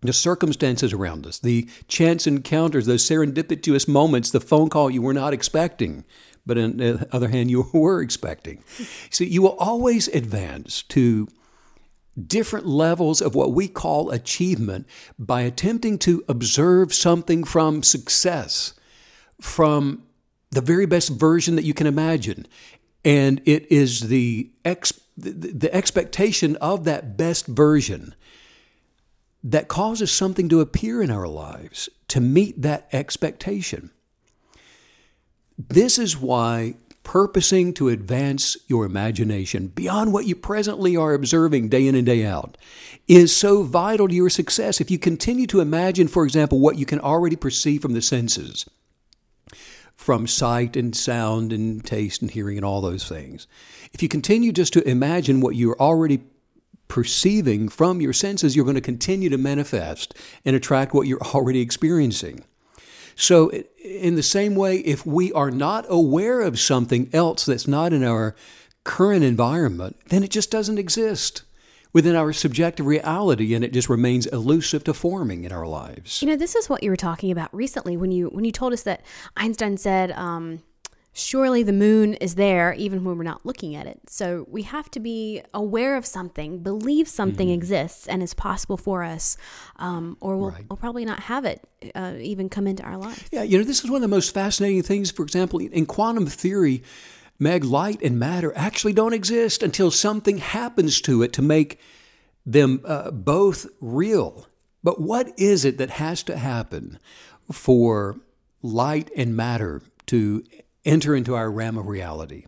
The 0.00 0.14
circumstances 0.14 0.94
around 0.94 1.26
us, 1.26 1.38
the 1.38 1.68
chance 1.86 2.26
encounters, 2.26 2.86
those 2.86 3.06
serendipitous 3.06 3.86
moments, 3.86 4.30
the 4.30 4.40
phone 4.40 4.70
call 4.70 4.90
you 4.90 5.02
were 5.02 5.12
not 5.12 5.34
expecting, 5.34 6.04
but 6.46 6.58
on 6.58 6.76
the 6.78 7.08
other 7.12 7.28
hand, 7.28 7.50
you 7.50 7.68
were 7.72 8.00
expecting. 8.00 8.62
So 9.10 9.24
you 9.24 9.42
will 9.42 9.56
always 9.58 10.08
advance 10.08 10.82
to 10.84 11.28
different 12.26 12.66
levels 12.66 13.20
of 13.20 13.34
what 13.34 13.52
we 13.52 13.68
call 13.68 14.10
achievement 14.10 14.86
by 15.18 15.42
attempting 15.42 15.98
to 15.98 16.24
observe 16.28 16.92
something 16.92 17.44
from 17.44 17.82
success, 17.82 18.74
from 19.40 20.02
the 20.50 20.60
very 20.60 20.86
best 20.86 21.10
version 21.10 21.56
that 21.56 21.64
you 21.64 21.74
can 21.74 21.86
imagine. 21.86 22.46
And 23.04 23.40
it 23.46 23.70
is 23.70 24.08
the, 24.08 24.50
ex- 24.64 25.00
the, 25.16 25.72
expectation 25.72 26.56
of 26.56 26.84
that 26.84 27.16
best 27.16 27.46
version 27.46 28.14
that 29.42 29.68
causes 29.68 30.12
something 30.12 30.48
to 30.50 30.60
appear 30.60 31.02
in 31.02 31.10
our 31.10 31.28
lives 31.28 31.88
to 32.08 32.20
meet 32.20 32.60
that 32.60 32.88
expectation. 32.92 33.90
This 35.68 35.98
is 35.98 36.16
why 36.16 36.76
purposing 37.02 37.74
to 37.74 37.88
advance 37.88 38.56
your 38.66 38.86
imagination 38.86 39.66
beyond 39.68 40.10
what 40.10 40.24
you 40.24 40.34
presently 40.34 40.96
are 40.96 41.12
observing 41.12 41.68
day 41.68 41.86
in 41.86 41.94
and 41.94 42.06
day 42.06 42.24
out 42.24 42.56
is 43.08 43.36
so 43.36 43.62
vital 43.62 44.08
to 44.08 44.14
your 44.14 44.30
success. 44.30 44.80
If 44.80 44.90
you 44.90 44.98
continue 44.98 45.46
to 45.48 45.60
imagine, 45.60 46.08
for 46.08 46.24
example, 46.24 46.60
what 46.60 46.78
you 46.78 46.86
can 46.86 47.00
already 47.00 47.36
perceive 47.36 47.82
from 47.82 47.92
the 47.92 48.00
senses, 48.00 48.68
from 49.94 50.26
sight 50.26 50.76
and 50.76 50.96
sound 50.96 51.52
and 51.52 51.84
taste 51.84 52.22
and 52.22 52.30
hearing 52.30 52.56
and 52.56 52.64
all 52.64 52.80
those 52.80 53.06
things, 53.06 53.46
if 53.92 54.02
you 54.02 54.08
continue 54.08 54.52
just 54.52 54.72
to 54.72 54.88
imagine 54.88 55.42
what 55.42 55.56
you're 55.56 55.78
already 55.78 56.22
perceiving 56.88 57.68
from 57.68 58.00
your 58.00 58.14
senses, 58.14 58.56
you're 58.56 58.64
going 58.64 58.76
to 58.76 58.80
continue 58.80 59.28
to 59.28 59.36
manifest 59.36 60.14
and 60.44 60.56
attract 60.56 60.94
what 60.94 61.06
you're 61.06 61.20
already 61.34 61.60
experiencing. 61.60 62.44
So, 63.16 63.50
in 63.82 64.14
the 64.14 64.22
same 64.22 64.54
way, 64.54 64.78
if 64.78 65.04
we 65.06 65.32
are 65.32 65.50
not 65.50 65.86
aware 65.88 66.40
of 66.40 66.58
something 66.58 67.10
else 67.12 67.46
that's 67.46 67.68
not 67.68 67.92
in 67.92 68.04
our 68.04 68.34
current 68.84 69.24
environment, 69.24 69.96
then 70.08 70.22
it 70.22 70.30
just 70.30 70.50
doesn't 70.50 70.78
exist 70.78 71.42
within 71.92 72.14
our 72.14 72.32
subjective 72.32 72.86
reality 72.86 73.54
and 73.54 73.64
it 73.64 73.72
just 73.72 73.88
remains 73.88 74.26
elusive 74.26 74.84
to 74.84 74.94
forming 74.94 75.44
in 75.44 75.52
our 75.52 75.66
lives. 75.66 76.22
You 76.22 76.28
know, 76.28 76.36
this 76.36 76.54
is 76.54 76.68
what 76.68 76.82
you 76.82 76.90
were 76.90 76.96
talking 76.96 77.30
about 77.30 77.52
recently 77.54 77.96
when 77.96 78.12
you 78.12 78.28
when 78.28 78.44
you 78.44 78.52
told 78.52 78.72
us 78.72 78.82
that 78.82 79.02
Einstein 79.36 79.76
said, 79.76 80.12
um, 80.12 80.62
"Surely 81.12 81.62
the 81.62 81.72
moon 81.72 82.14
is 82.14 82.34
there, 82.36 82.72
even 82.74 83.04
when 83.04 83.16
we're 83.18 83.24
not 83.24 83.44
looking 83.44 83.74
at 83.74 83.86
it." 83.86 84.00
So 84.08 84.46
we 84.48 84.62
have 84.62 84.90
to 84.92 85.00
be 85.00 85.42
aware 85.52 85.96
of 85.96 86.06
something, 86.06 86.58
believe 86.62 87.08
something 87.08 87.48
Mm-hmm. 87.48 87.54
exists 87.54 88.06
and 88.06 88.22
is 88.22 88.34
possible 88.34 88.76
for 88.76 89.02
us, 89.02 89.36
um, 89.76 90.16
or 90.20 90.36
we'll, 90.36 90.50
Right. 90.50 90.64
we'll 90.68 90.76
probably 90.76 91.04
not 91.04 91.20
have 91.20 91.44
it 91.44 91.62
uh, 91.94 92.14
even 92.20 92.48
come 92.48 92.66
into 92.66 92.82
our 92.82 92.96
life. 92.96 93.28
Yeah, 93.32 93.42
you 93.42 93.58
know, 93.58 93.64
this 93.64 93.82
is 93.84 93.90
one 93.90 93.96
of 93.96 94.02
the 94.02 94.08
most 94.16 94.32
fascinating 94.34 94.82
things. 94.82 95.10
For 95.10 95.22
example, 95.22 95.58
in 95.60 95.86
quantum 95.86 96.26
theory, 96.26 96.82
Meg, 97.38 97.64
light 97.64 98.02
and 98.02 98.18
matter 98.18 98.52
actually 98.54 98.92
don't 98.92 99.14
exist 99.14 99.62
until 99.62 99.90
something 99.90 100.38
happens 100.38 101.00
to 101.00 101.22
it 101.22 101.32
to 101.32 101.42
make 101.42 101.80
them 102.44 102.80
uh, 102.84 103.10
both 103.10 103.66
real. 103.80 104.46
But 104.82 105.00
what 105.00 105.32
is 105.38 105.64
it 105.64 105.78
that 105.78 105.90
has 105.90 106.22
to 106.24 106.36
happen 106.36 106.98
for 107.50 108.20
light 108.62 109.10
and 109.16 109.34
matter 109.36 109.82
to 110.06 110.42
enter 110.84 111.14
into 111.14 111.34
our 111.34 111.50
realm 111.50 111.78
of 111.78 111.86
reality? 111.86 112.46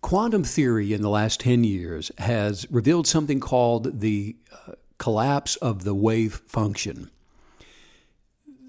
Quantum 0.00 0.44
theory 0.44 0.92
in 0.92 1.00
the 1.00 1.08
last 1.08 1.40
10 1.40 1.64
years 1.64 2.12
has 2.18 2.70
revealed 2.70 3.06
something 3.06 3.40
called 3.40 4.00
the 4.00 4.36
uh, 4.52 4.72
collapse 4.98 5.56
of 5.56 5.84
the 5.84 5.94
wave 5.94 6.42
function. 6.46 7.10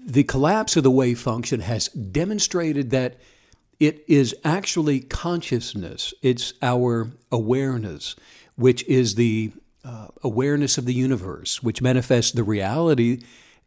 The 0.06 0.24
collapse 0.24 0.76
of 0.76 0.82
the 0.82 0.90
wave 0.90 1.18
function 1.18 1.60
has 1.60 1.88
demonstrated 1.88 2.90
that 2.90 3.18
it 3.78 4.02
is 4.08 4.34
actually 4.44 5.00
consciousness, 5.00 6.14
it's 6.22 6.54
our 6.62 7.10
awareness, 7.30 8.16
which 8.54 8.82
is 8.84 9.16
the 9.16 9.52
uh, 9.84 10.08
awareness 10.24 10.78
of 10.78 10.86
the 10.86 10.94
universe, 10.94 11.62
which 11.62 11.82
manifests 11.82 12.32
the 12.32 12.42
reality 12.42 13.20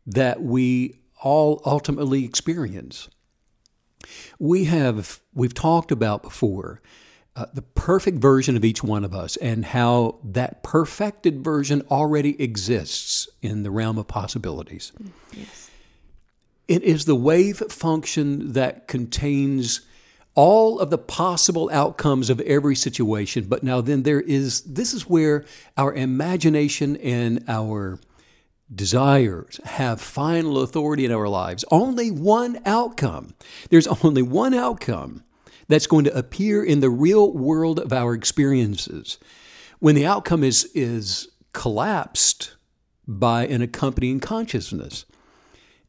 that 0.07 0.41
we 0.41 0.95
all 1.21 1.61
ultimately 1.65 2.25
experience. 2.25 3.09
We 4.39 4.65
have 4.65 5.19
we've 5.33 5.53
talked 5.53 5.91
about 5.91 6.23
before 6.23 6.81
uh, 7.35 7.45
the 7.53 7.61
perfect 7.61 8.17
version 8.17 8.57
of 8.57 8.65
each 8.65 8.83
one 8.83 9.05
of 9.05 9.13
us 9.13 9.37
and 9.37 9.63
how 9.65 10.19
that 10.23 10.63
perfected 10.63 11.43
version 11.43 11.81
already 11.89 12.41
exists 12.41 13.29
in 13.41 13.63
the 13.63 13.71
realm 13.71 13.97
of 13.97 14.07
possibilities. 14.07 14.91
Yes. 15.31 15.71
It 16.67 16.83
is 16.83 17.05
the 17.05 17.15
wave 17.15 17.57
function 17.57 18.53
that 18.53 18.87
contains 18.87 19.81
all 20.35 20.79
of 20.79 20.89
the 20.89 20.97
possible 20.97 21.69
outcomes 21.71 22.29
of 22.29 22.39
every 22.41 22.75
situation. 22.75 23.45
But 23.45 23.63
now, 23.63 23.81
then, 23.81 24.03
there 24.03 24.21
is 24.21 24.61
this 24.61 24.93
is 24.93 25.07
where 25.07 25.45
our 25.77 25.93
imagination 25.93 26.97
and 26.97 27.43
our 27.47 27.99
desires 28.73 29.59
have 29.63 29.99
final 29.99 30.59
authority 30.59 31.05
in 31.05 31.11
our 31.11 31.27
lives. 31.27 31.65
Only 31.71 32.11
one 32.11 32.61
outcome. 32.65 33.33
There's 33.69 33.87
only 33.87 34.21
one 34.21 34.53
outcome 34.53 35.23
that's 35.67 35.87
going 35.87 36.05
to 36.05 36.17
appear 36.17 36.63
in 36.63 36.79
the 36.79 36.89
real 36.89 37.31
world 37.31 37.79
of 37.79 37.93
our 37.93 38.13
experiences. 38.13 39.17
When 39.79 39.95
the 39.95 40.05
outcome 40.05 40.43
is, 40.43 40.69
is 40.73 41.29
collapsed 41.53 42.55
by 43.07 43.47
an 43.47 43.61
accompanying 43.61 44.19
consciousness. 44.19 45.05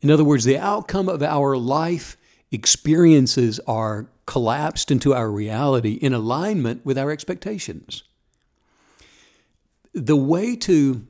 In 0.01 0.11
other 0.11 0.25
words, 0.25 0.45
the 0.45 0.59
outcome 0.59 1.09
of 1.09 1.23
our 1.23 1.57
life 1.57 2.17
experiences 2.51 3.61
are 3.67 4.09
collapsed 4.27 4.91
into 4.91 5.13
our 5.15 5.31
reality 5.31 5.95
in 5.95 6.13
alignment 6.13 6.85
with 6.85 6.97
our 6.97 7.11
expectations. 7.11 8.05
The 9.93 10.17
way 10.17 10.57
to 10.57 11.07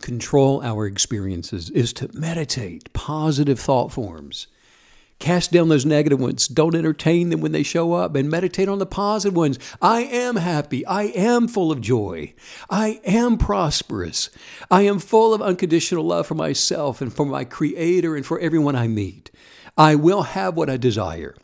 control 0.00 0.62
our 0.62 0.86
experiences 0.86 1.70
is 1.70 1.92
to 1.94 2.10
meditate 2.12 2.92
positive 2.92 3.60
thought 3.60 3.92
forms 3.92 4.46
Cast 5.20 5.52
down 5.52 5.68
those 5.68 5.84
negative 5.84 6.18
ones. 6.18 6.48
Don't 6.48 6.74
entertain 6.74 7.28
them 7.28 7.42
when 7.42 7.52
they 7.52 7.62
show 7.62 7.92
up 7.92 8.16
and 8.16 8.30
meditate 8.30 8.70
on 8.70 8.78
the 8.78 8.86
positive 8.86 9.36
ones. 9.36 9.58
I 9.80 10.04
am 10.04 10.36
happy. 10.36 10.84
I 10.86 11.04
am 11.04 11.46
full 11.46 11.70
of 11.70 11.82
joy. 11.82 12.32
I 12.70 13.02
am 13.04 13.36
prosperous. 13.36 14.30
I 14.70 14.82
am 14.82 14.98
full 14.98 15.34
of 15.34 15.42
unconditional 15.42 16.04
love 16.04 16.26
for 16.26 16.34
myself 16.34 17.02
and 17.02 17.12
for 17.12 17.26
my 17.26 17.44
Creator 17.44 18.16
and 18.16 18.24
for 18.24 18.40
everyone 18.40 18.74
I 18.74 18.88
meet. 18.88 19.30
I 19.76 19.94
will 19.94 20.22
have 20.22 20.56
what 20.56 20.70
I 20.70 20.78
desire. 20.78 21.36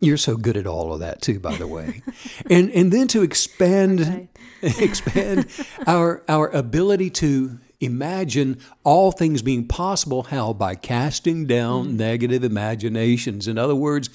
You're 0.00 0.16
so 0.16 0.38
good 0.38 0.56
at 0.56 0.66
all 0.66 0.94
of 0.94 1.00
that 1.00 1.20
too, 1.20 1.38
by 1.38 1.56
the 1.56 1.66
way. 1.66 2.02
and 2.50 2.70
and 2.70 2.90
then 2.90 3.08
to 3.08 3.22
expand 3.22 4.28
expand 4.62 5.48
our 5.86 6.22
our 6.28 6.48
ability 6.48 7.10
to 7.10 7.58
imagine 7.80 8.58
all 8.84 9.12
things 9.12 9.42
being 9.42 9.66
possible. 9.66 10.24
How? 10.24 10.52
By 10.52 10.74
casting 10.74 11.46
down 11.46 11.88
mm. 11.88 11.92
negative 11.94 12.44
imaginations. 12.44 13.46
In 13.46 13.58
other 13.58 13.74
words, 13.74 14.10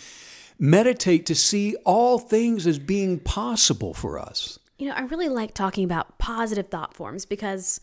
meditate 0.59 1.25
to 1.27 1.35
see 1.35 1.75
all 1.85 2.19
things 2.19 2.67
as 2.67 2.79
being 2.79 3.19
possible 3.19 3.93
for 3.93 4.19
us. 4.19 4.59
You 4.77 4.89
know, 4.89 4.95
I 4.95 5.01
really 5.01 5.29
like 5.29 5.53
talking 5.53 5.83
about 5.83 6.17
positive 6.17 6.69
thought 6.69 6.93
forms 6.93 7.25
because, 7.25 7.79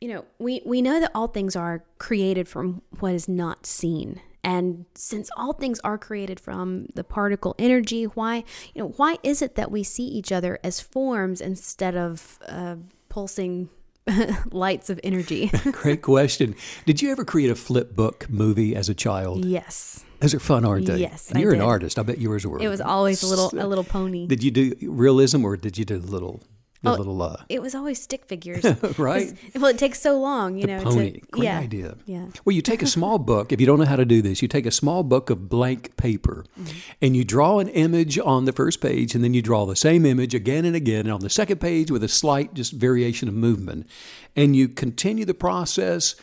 you 0.00 0.08
know, 0.08 0.24
we, 0.38 0.62
we 0.64 0.82
know 0.82 1.00
that 1.00 1.10
all 1.14 1.26
things 1.26 1.56
are 1.56 1.84
created 1.98 2.48
from 2.48 2.82
what 3.00 3.14
is 3.14 3.28
not 3.28 3.66
seen. 3.66 4.20
And 4.44 4.86
since 4.94 5.30
all 5.36 5.52
things 5.52 5.78
are 5.80 5.96
created 5.96 6.40
from 6.40 6.86
the 6.94 7.04
particle 7.04 7.54
energy, 7.58 8.04
why, 8.04 8.44
you 8.74 8.82
know, 8.82 8.88
why 8.96 9.18
is 9.22 9.40
it 9.40 9.54
that 9.54 9.70
we 9.70 9.84
see 9.84 10.04
each 10.04 10.32
other 10.32 10.58
as 10.64 10.80
forms 10.80 11.40
instead 11.40 11.96
of 11.96 12.38
uh, 12.48 12.76
pulsing 13.08 13.68
lights 14.52 14.90
of 14.90 15.00
energy? 15.02 15.50
Great 15.72 16.02
question. 16.02 16.54
Did 16.86 17.02
you 17.02 17.10
ever 17.10 17.24
create 17.24 17.50
a 17.50 17.54
flip 17.54 17.94
book 17.94 18.28
movie 18.28 18.74
as 18.74 18.88
a 18.88 18.94
child? 18.94 19.44
Yes. 19.44 20.04
Those 20.20 20.34
are 20.34 20.40
fun, 20.40 20.64
aren't 20.64 20.86
they? 20.86 20.98
Yes, 20.98 21.30
and 21.30 21.40
you're 21.40 21.52
an 21.52 21.60
artist. 21.60 21.98
I 21.98 22.04
bet 22.04 22.18
yours 22.18 22.46
were. 22.46 22.60
It 22.60 22.68
was 22.68 22.80
always 22.80 23.24
a 23.24 23.26
little 23.26 23.50
a 23.58 23.66
little 23.66 23.82
pony. 23.82 24.26
Did 24.28 24.44
you 24.44 24.52
do 24.52 24.72
realism 24.82 25.44
or 25.44 25.56
did 25.56 25.76
you 25.76 25.84
do 25.84 25.98
the 25.98 26.06
little 26.06 26.44
oh, 26.84 26.94
little 26.94 27.22
uh, 27.22 27.36
it 27.48 27.62
was 27.62 27.74
always 27.74 28.00
stick 28.00 28.24
figures 28.24 28.64
right 28.98 29.32
well 29.54 29.66
it 29.66 29.78
takes 29.78 30.00
so 30.00 30.18
long 30.18 30.56
you 30.56 30.62
the 30.62 30.66
know 30.68 30.82
pony 30.82 31.12
to, 31.12 31.20
great 31.30 31.44
yeah, 31.44 31.58
idea 31.58 31.96
yeah 32.06 32.26
well 32.44 32.54
you 32.54 32.62
take 32.62 32.82
a 32.82 32.86
small 32.86 33.18
book 33.32 33.52
if 33.52 33.60
you 33.60 33.66
don't 33.66 33.78
know 33.78 33.84
how 33.84 33.96
to 33.96 34.04
do 34.04 34.22
this 34.22 34.42
you 34.42 34.48
take 34.48 34.66
a 34.66 34.70
small 34.70 35.02
book 35.02 35.30
of 35.30 35.48
blank 35.48 35.96
paper 35.96 36.44
mm-hmm. 36.58 36.78
and 37.00 37.16
you 37.16 37.24
draw 37.24 37.58
an 37.58 37.68
image 37.68 38.18
on 38.18 38.44
the 38.44 38.52
first 38.52 38.80
page 38.80 39.14
and 39.14 39.22
then 39.22 39.34
you 39.34 39.42
draw 39.42 39.64
the 39.64 39.76
same 39.76 40.04
image 40.04 40.34
again 40.34 40.64
and 40.64 40.76
again 40.76 41.00
and 41.00 41.12
on 41.12 41.20
the 41.20 41.30
second 41.30 41.60
page 41.60 41.90
with 41.90 42.02
a 42.02 42.08
slight 42.08 42.54
just 42.54 42.72
variation 42.72 43.28
of 43.28 43.34
movement 43.34 43.86
and 44.34 44.56
you 44.56 44.68
continue 44.68 45.24
the 45.24 45.34
process 45.34 46.14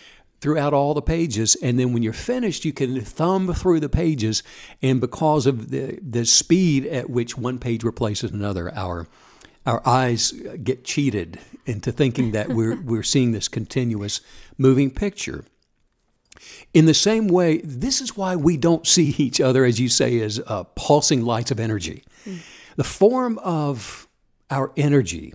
throughout 0.41 0.73
all 0.73 0.93
the 0.93 1.01
pages. 1.01 1.55
And 1.61 1.79
then 1.79 1.93
when 1.93 2.03
you're 2.03 2.13
finished, 2.13 2.65
you 2.65 2.73
can 2.73 3.01
thumb 3.01 3.53
through 3.53 3.79
the 3.79 3.89
pages. 3.89 4.43
And 4.81 5.01
because 5.01 5.45
of 5.45 5.69
the, 5.69 5.99
the 6.01 6.25
speed 6.25 6.85
at 6.85 7.09
which 7.09 7.37
one 7.37 7.59
page 7.59 7.83
replaces 7.83 8.31
another, 8.31 8.73
our 8.75 9.07
our 9.65 9.85
eyes 9.87 10.31
get 10.63 10.83
cheated 10.83 11.39
into 11.65 11.91
thinking 11.91 12.31
that 12.31 12.49
we're, 12.49 12.79
we're 12.81 13.03
seeing 13.03 13.31
this 13.31 13.47
continuous 13.47 14.21
moving 14.57 14.91
picture. 14.91 15.45
In 16.73 16.85
the 16.85 16.93
same 16.93 17.27
way, 17.27 17.57
this 17.59 18.01
is 18.01 18.15
why 18.15 18.35
we 18.35 18.57
don't 18.57 18.87
see 18.87 19.15
each 19.17 19.41
other, 19.41 19.65
as 19.65 19.79
you 19.79 19.89
say, 19.89 20.19
as 20.21 20.39
uh, 20.47 20.63
pulsing 20.75 21.23
lights 21.23 21.51
of 21.51 21.59
energy. 21.59 22.03
Mm. 22.25 22.39
The 22.75 22.83
form 22.83 23.37
of 23.39 24.07
our 24.49 24.71
energy 24.77 25.33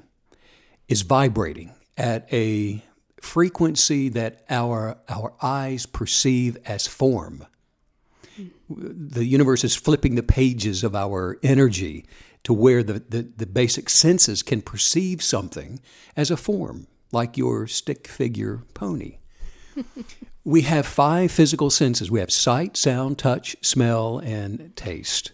is 0.89 1.03
vibrating 1.03 1.75
at 1.97 2.33
a 2.33 2.83
frequency 3.21 4.09
that 4.11 4.45
our, 4.51 4.99
our 5.09 5.35
eyes 5.43 5.87
perceive 5.87 6.57
as 6.65 6.87
form. 6.87 7.47
Mm. 8.39 8.51
The 8.69 9.25
universe 9.25 9.65
is 9.65 9.77
flipping 9.77 10.15
the 10.15 10.23
pages 10.23 10.83
of 10.85 10.95
our 10.95 11.39
energy 11.43 12.07
to 12.45 12.53
where 12.53 12.83
the, 12.83 13.03
the, 13.09 13.23
the 13.37 13.47
basic 13.47 13.91
senses 13.91 14.43
can 14.43 14.63
perceive 14.63 15.23
something 15.23 15.81
as 16.17 16.31
a 16.31 16.37
form, 16.37 16.87
like 17.11 17.37
your 17.37 17.67
stick 17.67 18.07
figure 18.07 18.63
pony. 18.75 19.19
we 20.45 20.63
have 20.63 20.87
five 20.87 21.33
physical 21.33 21.71
senses 21.71 22.11
we 22.11 22.21
have 22.21 22.31
sight, 22.31 22.77
sound, 22.77 23.19
touch, 23.19 23.57
smell, 23.63 24.19
and 24.19 24.77
taste. 24.77 25.33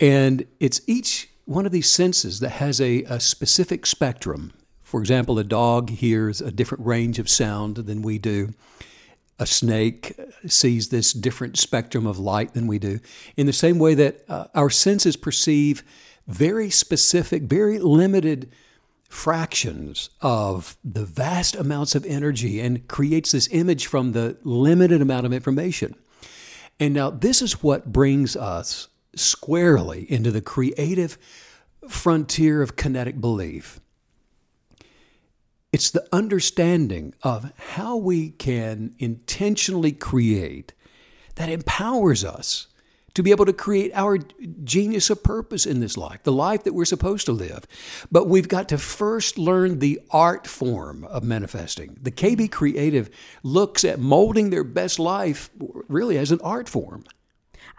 And 0.00 0.46
it's 0.60 0.80
each 0.86 1.30
one 1.44 1.66
of 1.66 1.72
these 1.72 1.90
senses 1.90 2.40
that 2.40 2.50
has 2.50 2.80
a, 2.80 3.02
a 3.04 3.20
specific 3.20 3.84
spectrum. 3.84 4.52
For 4.82 5.00
example, 5.00 5.38
a 5.38 5.44
dog 5.44 5.90
hears 5.90 6.40
a 6.40 6.52
different 6.52 6.86
range 6.86 7.18
of 7.18 7.28
sound 7.28 7.76
than 7.76 8.02
we 8.02 8.18
do 8.18 8.54
a 9.38 9.46
snake 9.46 10.18
sees 10.46 10.88
this 10.88 11.12
different 11.12 11.58
spectrum 11.58 12.06
of 12.06 12.18
light 12.18 12.54
than 12.54 12.66
we 12.66 12.78
do. 12.78 13.00
In 13.36 13.46
the 13.46 13.52
same 13.52 13.78
way 13.78 13.94
that 13.94 14.24
uh, 14.28 14.46
our 14.54 14.70
senses 14.70 15.16
perceive 15.16 15.82
very 16.26 16.70
specific, 16.70 17.42
very 17.42 17.78
limited 17.78 18.50
fractions 19.08 20.10
of 20.20 20.76
the 20.84 21.04
vast 21.04 21.54
amounts 21.54 21.94
of 21.94 22.04
energy 22.06 22.60
and 22.60 22.86
creates 22.88 23.32
this 23.32 23.48
image 23.52 23.86
from 23.86 24.12
the 24.12 24.36
limited 24.42 25.00
amount 25.00 25.26
of 25.26 25.32
information. 25.32 25.94
And 26.80 26.94
now, 26.94 27.10
this 27.10 27.40
is 27.40 27.62
what 27.62 27.92
brings 27.92 28.36
us 28.36 28.88
squarely 29.14 30.10
into 30.10 30.30
the 30.32 30.40
creative 30.40 31.16
frontier 31.88 32.62
of 32.62 32.76
kinetic 32.76 33.20
belief. 33.20 33.80
It's 35.74 35.90
the 35.90 36.06
understanding 36.12 37.14
of 37.24 37.52
how 37.56 37.96
we 37.96 38.30
can 38.30 38.94
intentionally 39.00 39.90
create 39.90 40.72
that 41.34 41.48
empowers 41.48 42.24
us 42.24 42.68
to 43.14 43.24
be 43.24 43.32
able 43.32 43.44
to 43.46 43.52
create 43.52 43.90
our 43.92 44.20
genius 44.62 45.10
of 45.10 45.24
purpose 45.24 45.66
in 45.66 45.80
this 45.80 45.96
life, 45.96 46.22
the 46.22 46.30
life 46.30 46.62
that 46.62 46.74
we're 46.74 46.84
supposed 46.84 47.26
to 47.26 47.32
live. 47.32 47.66
But 48.12 48.28
we've 48.28 48.46
got 48.46 48.68
to 48.68 48.78
first 48.78 49.36
learn 49.36 49.80
the 49.80 50.00
art 50.12 50.46
form 50.46 51.02
of 51.02 51.24
manifesting. 51.24 51.98
The 52.00 52.12
KB 52.12 52.52
Creative 52.52 53.10
looks 53.42 53.84
at 53.84 53.98
molding 53.98 54.50
their 54.50 54.62
best 54.62 55.00
life 55.00 55.50
really 55.88 56.18
as 56.18 56.30
an 56.30 56.40
art 56.44 56.68
form. 56.68 57.02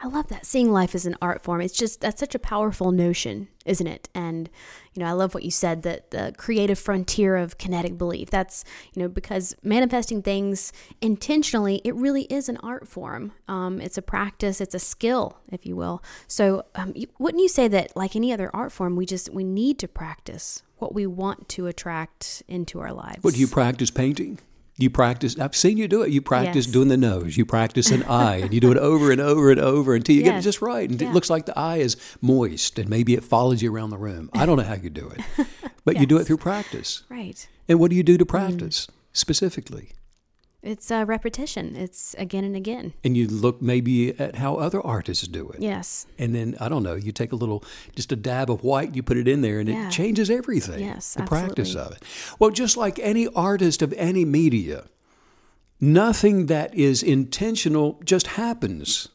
I 0.02 0.08
love 0.08 0.28
that 0.28 0.46
seeing 0.46 0.72
life 0.72 0.94
as 0.94 1.06
an 1.06 1.16
art 1.22 1.44
form. 1.44 1.62
It's 1.62 1.74
just 1.74 2.02
that's 2.02 2.20
such 2.20 2.36
a 2.36 2.40
powerful 2.40 2.92
notion, 2.92 3.48
isn't 3.66 3.88
it? 3.88 4.10
And 4.14 4.50
you 4.94 5.02
know, 5.02 5.10
I 5.10 5.14
love 5.14 5.34
what 5.34 5.44
you 5.44 5.52
said 5.52 5.84
that 5.84 6.12
the 6.12 6.34
creative 6.38 6.78
frontier 6.78 7.36
of 7.36 7.58
kinetic 7.58 7.98
belief. 7.98 8.30
That's 8.30 8.66
you 8.94 9.02
know 9.02 9.08
because 9.08 9.56
manifesting 9.64 10.22
things 10.22 10.74
intentionally, 11.02 11.82
it 11.84 11.96
really 11.96 12.24
is 12.24 12.50
an 12.50 12.58
art 12.58 12.88
form. 12.88 13.32
Um, 13.48 13.80
it's 13.80 13.98
a 13.98 14.02
practice, 14.02 14.60
it's 14.60 14.76
a 14.76 14.80
skill, 14.80 15.38
if 15.52 15.66
you 15.66 15.76
will. 15.76 16.04
So, 16.28 16.66
um, 16.76 16.94
wouldn't 17.18 17.42
you 17.42 17.50
say 17.50 17.68
that 17.70 17.96
like 17.96 18.16
any 18.16 18.34
other 18.34 18.54
art 18.54 18.72
form, 18.72 18.96
we 18.96 19.06
just 19.06 19.34
we 19.34 19.44
need 19.44 19.80
to 19.80 19.88
practice 19.88 20.64
what 20.78 20.94
we 20.94 21.06
want 21.06 21.48
to 21.50 21.68
attract 21.68 22.44
into 22.48 22.80
our 22.80 22.92
lives? 22.92 23.20
Do 23.22 23.40
you 23.40 23.48
practice 23.48 23.92
painting? 23.92 24.40
You 24.78 24.90
practice. 24.90 25.40
I've 25.40 25.56
seen 25.56 25.78
you 25.78 25.88
do 25.88 26.02
it. 26.02 26.12
You 26.12 26.22
practice 26.22 26.66
yes. 26.66 26.74
doing 26.74 26.90
the 26.90 26.98
nose. 26.98 27.38
You 27.38 27.46
practice 27.46 27.92
an 27.92 28.04
eye, 28.10 28.38
and 28.38 28.54
you 28.54 28.60
do 28.60 28.72
it 28.72 28.78
over 28.78 29.10
and 29.12 29.22
over 29.22 29.50
and 29.50 29.60
over 29.60 29.96
until 29.96 30.16
you 30.16 30.22
yes. 30.22 30.32
get 30.32 30.38
it 30.40 30.42
just 30.42 30.62
right. 30.62 30.90
And 30.90 31.02
yeah. 31.02 31.10
it 31.10 31.14
looks 31.14 31.30
like 31.30 31.46
the 31.46 31.58
eye 31.58 31.78
is 31.78 31.96
moist, 32.22 32.78
and 32.78 32.90
maybe 32.90 33.14
it 33.14 33.24
follows 33.24 33.62
you 33.62 33.74
around 33.74 33.92
the 33.92 33.98
room. 33.98 34.30
I 34.34 34.46
don't 34.46 34.58
know 34.58 34.64
how 34.64 34.76
you 34.76 34.90
do 34.90 35.08
it, 35.10 35.22
but 35.86 35.96
yes. 35.96 36.02
you 36.02 36.08
do 36.08 36.18
it 36.18 36.26
through 36.26 36.38
practice. 36.38 37.04
Right. 37.08 37.48
And 37.70 37.80
what 37.80 37.90
do 37.90 37.96
you 37.96 38.04
do 38.04 38.18
to 38.18 38.26
mm. 38.26 38.30
practice 38.30 38.88
mm. 38.88 38.94
specifically? 39.14 39.94
It's 40.66 40.90
a 40.90 41.06
repetition. 41.06 41.76
It's 41.76 42.16
again 42.18 42.44
and 42.44 42.56
again. 42.56 42.94
And 43.04 43.16
you 43.16 43.28
look 43.28 43.62
maybe 43.62 44.20
at 44.20 44.36
how 44.38 44.56
other 44.56 44.82
artists 44.82 45.28
do 45.28 45.48
it. 45.50 45.62
Yes. 45.62 46.08
And 46.18 46.34
then 46.34 46.56
I 46.60 46.70
don't 46.70 46.82
know, 46.82 46.96
you 46.96 47.12
take 47.12 47.32
a 47.32 47.36
little, 47.36 47.64
just 47.96 48.12
a 48.12 48.16
dab 48.16 48.50
of 48.50 48.64
white, 48.64 48.96
you 48.96 49.04
put 49.04 49.18
it 49.18 49.28
in 49.28 49.42
there, 49.42 49.60
and 49.60 49.70
Yeah. 49.70 49.88
it 49.88 49.92
changes 49.92 50.30
everything. 50.30 50.80
Yes, 50.84 51.14
the 51.14 51.24
practice 51.24 51.76
of 51.76 51.92
it. 51.92 52.04
Well, 52.40 52.50
just 52.50 52.78
like 52.78 52.98
any 52.98 53.28
artist 53.28 53.84
of 53.84 53.94
any 53.94 54.26
media, 54.26 54.86
nothing 55.80 56.48
that 56.48 56.74
is 56.74 57.04
intentional 57.04 58.00
just 58.04 58.28
happens. 58.28 59.10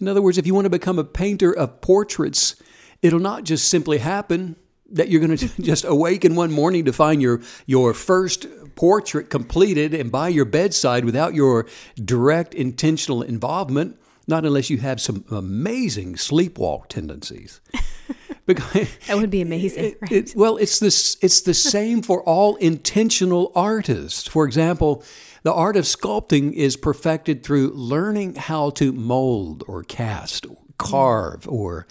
In 0.00 0.08
other 0.08 0.20
words, 0.20 0.36
if 0.36 0.46
you 0.46 0.54
want 0.54 0.64
to 0.66 0.70
become 0.70 0.98
a 0.98 1.04
painter 1.04 1.52
of 1.56 1.80
portraits, 1.80 2.56
it'll 3.02 3.20
not 3.20 3.44
just 3.44 3.68
simply 3.68 3.98
happen 3.98 4.56
that 4.90 5.08
you're 5.08 5.20
going 5.24 5.36
to 5.36 5.62
just 5.62 5.84
awaken 5.84 6.34
one 6.34 6.50
morning 6.50 6.84
to 6.86 6.92
find 6.92 7.22
your 7.22 7.40
your 7.66 7.94
first 7.94 8.46
portrait 8.76 9.30
completed 9.30 9.92
and 9.92 10.12
by 10.12 10.28
your 10.28 10.44
bedside 10.44 11.04
without 11.04 11.34
your 11.34 11.66
direct 12.02 12.54
intentional 12.54 13.22
involvement, 13.22 13.98
not 14.28 14.44
unless 14.44 14.70
you 14.70 14.78
have 14.78 15.00
some 15.00 15.24
amazing 15.30 16.14
sleepwalk 16.14 16.86
tendencies. 16.88 17.60
because 18.46 18.88
That 19.08 19.16
would 19.16 19.30
be 19.30 19.42
amazing. 19.42 19.84
it- 19.84 19.98
right? 20.00 20.12
it- 20.12 20.36
well, 20.36 20.56
it's 20.56 20.78
this. 20.78 21.16
It's 21.20 21.40
the 21.40 21.54
same 21.54 22.02
for 22.02 22.22
all 22.22 22.56
intentional 22.56 23.50
artists. 23.54 24.28
For 24.28 24.46
example, 24.46 25.02
the 25.42 25.52
art 25.52 25.76
of 25.76 25.84
sculpting 25.84 26.52
is 26.52 26.76
perfected 26.76 27.42
through 27.42 27.70
learning 27.70 28.36
how 28.36 28.70
to 28.70 28.92
mold 28.92 29.64
or 29.66 29.82
cast, 29.82 30.46
or 30.46 30.50
mm. 30.50 30.78
carve, 30.78 31.48
or 31.48 31.86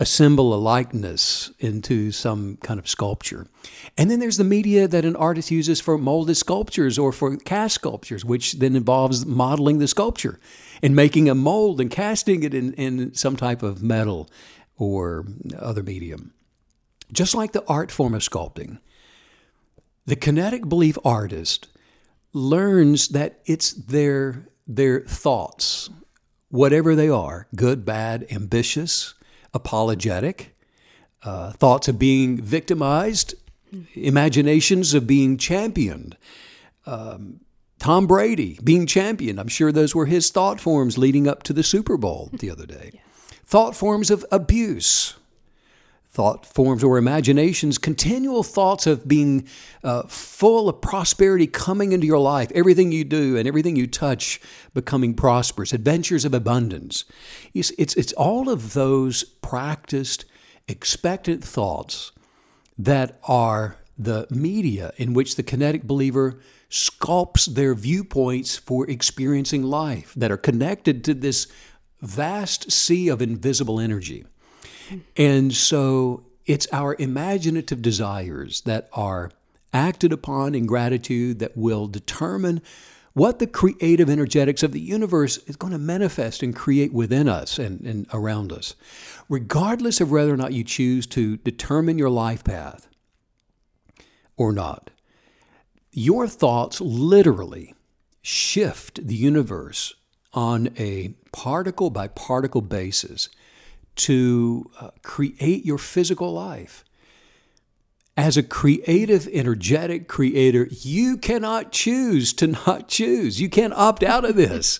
assemble 0.00 0.52
a 0.52 0.56
likeness 0.56 1.52
into 1.60 2.10
some 2.10 2.56
kind 2.58 2.80
of 2.80 2.88
sculpture. 2.88 3.46
And 3.96 4.10
then 4.10 4.18
there's 4.18 4.36
the 4.36 4.44
media 4.44 4.88
that 4.88 5.04
an 5.04 5.14
artist 5.14 5.50
uses 5.50 5.80
for 5.80 5.96
molded 5.96 6.36
sculptures 6.36 6.98
or 6.98 7.12
for 7.12 7.36
cast 7.36 7.76
sculptures, 7.76 8.24
which 8.24 8.54
then 8.54 8.74
involves 8.74 9.24
modeling 9.24 9.78
the 9.78 9.86
sculpture 9.86 10.40
and 10.82 10.96
making 10.96 11.28
a 11.28 11.34
mold 11.34 11.80
and 11.80 11.90
casting 11.90 12.42
it 12.42 12.54
in, 12.54 12.72
in 12.74 13.14
some 13.14 13.36
type 13.36 13.62
of 13.62 13.82
metal 13.82 14.28
or 14.76 15.26
other 15.58 15.82
medium. 15.82 16.32
Just 17.12 17.34
like 17.34 17.52
the 17.52 17.64
art 17.68 17.92
form 17.92 18.14
of 18.14 18.22
sculpting, 18.22 18.80
the 20.06 20.16
kinetic 20.16 20.68
belief 20.68 20.98
artist 21.04 21.68
learns 22.32 23.08
that 23.08 23.40
it's 23.46 23.72
their 23.72 24.48
their 24.66 25.00
thoughts, 25.02 25.90
whatever 26.48 26.94
they 26.94 27.08
are, 27.08 27.46
good, 27.54 27.84
bad, 27.84 28.26
ambitious, 28.30 29.13
apologetic, 29.54 30.54
uh, 31.22 31.52
thoughts 31.52 31.88
of 31.88 31.98
being 31.98 32.40
victimized, 32.40 33.34
imaginations 33.94 34.92
of 34.92 35.06
being 35.06 35.38
championed. 35.38 36.16
Um, 36.86 37.40
Tom 37.78 38.06
Brady 38.06 38.58
being 38.62 38.86
championed. 38.86 39.40
I'm 39.40 39.48
sure 39.48 39.72
those 39.72 39.94
were 39.94 40.06
his 40.06 40.30
thought 40.30 40.60
forms 40.60 40.98
leading 40.98 41.26
up 41.26 41.42
to 41.44 41.52
the 41.52 41.62
Super 41.62 41.96
Bowl 41.96 42.30
the 42.32 42.50
other 42.50 42.66
day. 42.66 43.00
Thought 43.46 43.76
forms 43.76 44.10
of 44.10 44.24
abuse 44.30 45.14
thought 46.14 46.46
forms 46.46 46.84
or 46.84 46.96
imaginations, 46.96 47.76
continual 47.76 48.44
thoughts 48.44 48.86
of 48.86 49.08
being 49.08 49.48
uh, 49.82 50.04
full 50.04 50.68
of 50.68 50.80
prosperity 50.80 51.48
coming 51.48 51.90
into 51.90 52.06
your 52.06 52.20
life, 52.20 52.52
everything 52.54 52.92
you 52.92 53.02
do 53.02 53.36
and 53.36 53.48
everything 53.48 53.74
you 53.74 53.88
touch 53.88 54.40
becoming 54.74 55.12
prosperous, 55.12 55.72
adventures 55.72 56.24
of 56.24 56.32
abundance. 56.32 57.04
It's, 57.52 57.70
it's, 57.76 57.96
it's 57.96 58.12
all 58.12 58.48
of 58.48 58.74
those 58.74 59.24
practiced, 59.24 60.24
expectant 60.68 61.42
thoughts 61.42 62.12
that 62.78 63.18
are 63.24 63.78
the 63.98 64.28
media 64.30 64.92
in 64.96 65.14
which 65.14 65.34
the 65.34 65.42
kinetic 65.42 65.82
believer 65.82 66.38
sculpts 66.70 67.46
their 67.46 67.74
viewpoints 67.74 68.56
for 68.56 68.88
experiencing 68.88 69.64
life 69.64 70.12
that 70.16 70.30
are 70.30 70.36
connected 70.36 71.02
to 71.04 71.14
this 71.14 71.48
vast 72.00 72.70
sea 72.70 73.08
of 73.08 73.20
invisible 73.20 73.80
energy. 73.80 74.24
And 75.16 75.52
so 75.52 76.24
it's 76.46 76.66
our 76.72 76.96
imaginative 76.98 77.82
desires 77.82 78.60
that 78.62 78.88
are 78.92 79.30
acted 79.72 80.12
upon 80.12 80.54
in 80.54 80.66
gratitude 80.66 81.38
that 81.40 81.56
will 81.56 81.86
determine 81.86 82.62
what 83.12 83.38
the 83.38 83.46
creative 83.46 84.10
energetics 84.10 84.62
of 84.62 84.72
the 84.72 84.80
universe 84.80 85.38
is 85.46 85.56
going 85.56 85.72
to 85.72 85.78
manifest 85.78 86.42
and 86.42 86.54
create 86.54 86.92
within 86.92 87.28
us 87.28 87.58
and, 87.58 87.80
and 87.82 88.06
around 88.12 88.52
us. 88.52 88.74
Regardless 89.28 90.00
of 90.00 90.10
whether 90.10 90.34
or 90.34 90.36
not 90.36 90.52
you 90.52 90.64
choose 90.64 91.06
to 91.06 91.36
determine 91.38 91.96
your 91.96 92.10
life 92.10 92.42
path 92.42 92.88
or 94.36 94.52
not, 94.52 94.90
your 95.92 96.26
thoughts 96.26 96.80
literally 96.80 97.74
shift 98.20 99.06
the 99.06 99.14
universe 99.14 99.94
on 100.32 100.70
a 100.76 101.14
particle 101.30 101.90
by 101.90 102.08
particle 102.08 102.62
basis 102.62 103.28
to 103.96 104.70
uh, 104.80 104.90
create 105.02 105.64
your 105.64 105.78
physical 105.78 106.32
life. 106.32 106.84
As 108.16 108.36
a 108.36 108.42
creative, 108.42 109.26
energetic 109.32 110.06
creator, 110.06 110.68
you 110.70 111.16
cannot 111.16 111.72
choose 111.72 112.32
to 112.34 112.46
not 112.46 112.88
choose. 112.88 113.40
You 113.40 113.48
can't 113.48 113.72
opt 113.74 114.04
out 114.04 114.24
of 114.24 114.36
this. 114.36 114.78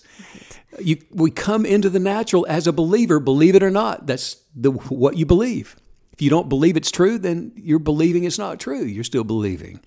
You, 0.79 0.97
we 1.11 1.31
come 1.31 1.65
into 1.65 1.89
the 1.89 1.99
natural 1.99 2.45
as 2.47 2.67
a 2.67 2.73
believer, 2.73 3.19
believe 3.19 3.55
it 3.55 3.63
or 3.63 3.71
not. 3.71 4.07
That's 4.07 4.37
the, 4.55 4.71
what 4.71 5.17
you 5.17 5.25
believe. 5.25 5.75
If 6.13 6.21
you 6.21 6.29
don't 6.29 6.47
believe 6.47 6.77
it's 6.77 6.91
true, 6.91 7.17
then 7.17 7.51
you're 7.57 7.77
believing 7.77 8.23
it's 8.23 8.39
not 8.39 8.57
true. 8.57 8.83
You're 8.83 9.03
still 9.03 9.25
believing. 9.25 9.81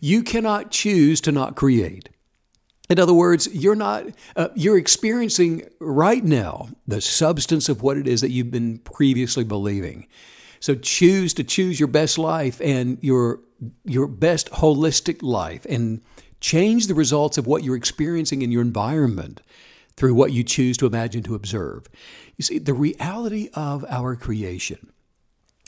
You 0.00 0.22
cannot 0.22 0.70
choose 0.70 1.20
to 1.22 1.32
not 1.32 1.54
create. 1.54 2.08
In 2.88 3.00
other 3.00 3.14
words, 3.14 3.48
you're 3.52 3.74
not 3.74 4.04
uh, 4.36 4.48
you're 4.54 4.78
experiencing 4.78 5.68
right 5.80 6.24
now 6.24 6.68
the 6.86 7.00
substance 7.00 7.68
of 7.68 7.82
what 7.82 7.96
it 7.96 8.06
is 8.06 8.20
that 8.20 8.30
you've 8.30 8.50
been 8.50 8.78
previously 8.78 9.44
believing. 9.44 10.06
So 10.60 10.74
choose 10.74 11.34
to 11.34 11.44
choose 11.44 11.80
your 11.80 11.88
best 11.88 12.18
life 12.18 12.60
and 12.60 12.98
your 13.02 13.40
your 13.84 14.06
best 14.06 14.50
holistic 14.50 15.22
life 15.22 15.66
and 15.68 16.00
change 16.40 16.86
the 16.86 16.94
results 16.94 17.38
of 17.38 17.46
what 17.46 17.64
you're 17.64 17.76
experiencing 17.76 18.42
in 18.42 18.52
your 18.52 18.62
environment 18.62 19.40
through 19.96 20.14
what 20.14 20.32
you 20.32 20.44
choose 20.44 20.76
to 20.76 20.86
imagine 20.86 21.22
to 21.22 21.34
observe. 21.34 21.88
You 22.36 22.42
see, 22.42 22.58
the 22.58 22.74
reality 22.74 23.48
of 23.54 23.84
our 23.88 24.14
creation 24.14 24.92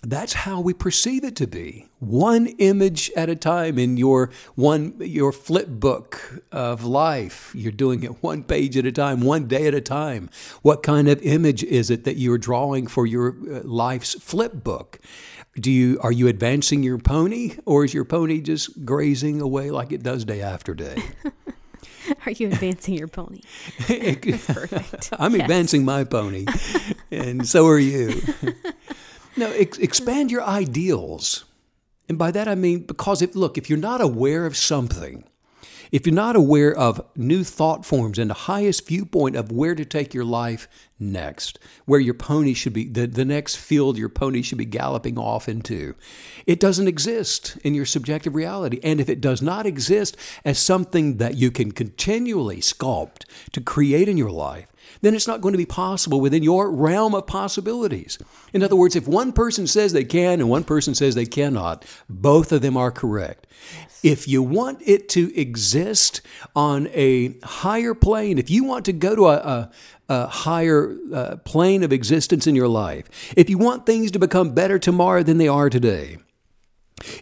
that's 0.03 0.33
how 0.33 0.61
we 0.61 0.73
perceive 0.73 1.25
it 1.25 1.35
to 1.35 1.47
be 1.47 1.87
one 1.99 2.47
image 2.59 3.11
at 3.17 3.29
a 3.29 3.35
time 3.35 3.79
in 3.81 3.97
your 3.97 4.31
one 4.55 4.95
your 5.01 5.33
flip 5.33 5.67
book 5.69 6.41
of 6.53 6.85
life 6.85 7.53
you're 7.55 7.73
doing 7.73 8.05
it 8.05 8.23
one 8.23 8.45
page 8.45 8.77
at 8.77 8.87
a 8.87 8.93
time 8.93 9.21
one 9.21 9.49
day 9.49 9.67
at 9.67 9.75
a 9.75 9.81
time 9.81 10.31
what 10.63 10.85
kind 10.85 11.09
of 11.09 11.21
image 11.23 11.65
is 11.65 11.91
it 11.91 12.05
that 12.05 12.17
you're 12.17 12.39
drawing 12.39 12.87
for 12.87 13.07
your 13.07 13.31
uh, 13.53 13.61
life's 13.65 14.15
flip 14.23 14.63
book 14.63 15.01
do 15.59 15.71
you 15.73 15.99
are 16.01 16.13
you 16.13 16.29
advancing 16.29 16.85
your 16.85 16.99
pony 16.99 17.57
or 17.67 17.85
is 17.85 17.93
your 17.93 18.05
pony 18.05 18.41
just 18.41 18.85
grazing 18.85 19.41
away 19.41 19.69
like 19.71 19.91
it 19.91 20.03
does 20.05 20.25
day 20.25 20.41
after 20.41 20.75
day 20.75 21.03
Are 22.25 22.33
you 22.33 22.47
advancing 22.49 22.95
your 22.95 23.07
pony? 23.09 23.41
That's 23.89 24.47
perfect. 24.47 25.11
I'm 25.19 25.33
Yes. 25.35 25.43
advancing 25.43 25.85
my 25.85 26.05
pony, 26.05 26.47
and 27.11 27.47
so 27.47 27.67
are 27.67 27.79
you. 27.79 28.23
no, 29.39 29.51
ex- 29.53 29.79
expand 29.79 30.31
your 30.31 30.43
ideals. 30.43 31.45
And 32.09 32.19
by 32.19 32.31
that 32.31 32.49
I 32.49 32.55
mean 32.55 32.81
because 32.81 33.23
if 33.23 33.35
look, 33.35 33.59
if 33.59 33.69
you're 33.69 33.79
not 33.79 34.01
aware 34.01 34.47
of 34.47 34.57
something, 34.57 35.25
if 35.91 36.07
you're 36.07 36.15
not 36.15 36.37
aware 36.37 36.75
of 36.75 37.05
new 37.17 37.45
thought 37.45 37.87
forms 37.87 38.19
and 38.19 38.29
the 38.29 38.35
highest 38.35 38.87
viewpoint 38.87 39.37
of 39.37 39.51
where 39.51 39.75
to 39.75 39.85
take 39.85 40.13
your 40.13 40.25
life 40.25 40.69
next, 40.99 41.59
where 41.87 42.01
your 42.01 42.15
pony 42.15 42.53
should 42.53 42.73
be, 42.73 42.85
the, 42.85 43.07
the 43.07 43.25
next 43.25 43.57
field 43.57 43.97
your 43.97 44.09
pony 44.09 44.43
should 44.43 44.59
be 44.59 44.65
galloping 44.65 45.19
off 45.19 45.49
into, 45.49 45.95
it 46.47 46.61
doesn't 46.61 46.89
exist 46.89 47.57
in 47.65 47.75
your 47.75 47.87
subjective 47.87 48.35
reality. 48.35 48.81
And 48.83 49.01
if 49.01 49.09
it 49.09 49.21
does 49.21 49.41
not 49.41 49.65
exist 49.65 50.17
as 50.45 50.59
something 50.59 51.17
that 51.17 51.37
you 51.37 51.51
can 51.51 51.73
continually 51.73 52.59
sculpt 52.59 53.25
to 53.53 53.61
create 53.61 54.09
in 54.09 54.19
your 54.19 54.31
life, 54.31 54.67
then 55.01 55.15
it's 55.15 55.27
not 55.27 55.41
going 55.41 55.53
to 55.53 55.59
be 55.59 55.67
possible 55.67 56.21
within 56.21 56.43
your 56.43 56.71
realm 56.71 57.15
of 57.15 57.27
possibilities. 57.27 58.19
In 58.53 58.63
other 58.63 58.77
words, 58.77 58.97
if 58.97 59.07
one 59.07 59.33
person 59.33 59.67
says 59.67 59.93
they 59.93 60.05
can 60.05 60.41
and 60.41 60.49
one 60.49 60.65
person 60.65 60.95
says 60.95 61.15
they 61.15 61.27
cannot, 61.27 61.85
both 62.09 62.53
of 62.53 62.63
them 62.63 62.77
are 62.77 62.91
correct. 62.91 63.47
If 64.03 64.29
you 64.29 64.43
want 64.43 64.81
it 64.87 65.09
to 65.11 65.37
exist 65.39 66.21
on 66.55 66.89
a 66.93 67.39
higher 67.43 67.95
plane, 67.95 68.39
if 68.39 68.51
you 68.51 68.65
want 68.65 68.85
to 68.85 68.93
go 68.93 69.17
to 69.17 69.27
a, 69.27 69.37
a, 69.37 69.71
a 70.09 70.27
higher 70.29 70.97
uh, 71.13 71.37
plane 71.45 71.83
of 71.83 71.93
existence 71.93 72.47
in 72.47 72.55
your 72.55 72.69
life, 72.69 73.35
if 73.37 73.51
you 73.51 73.59
want 73.59 73.87
things 73.87 74.11
to 74.13 74.19
become 74.19 74.55
better 74.55 74.79
tomorrow 74.79 75.23
than 75.23 75.39
they 75.39 75.49
are 75.49 75.69
today, 75.69 76.19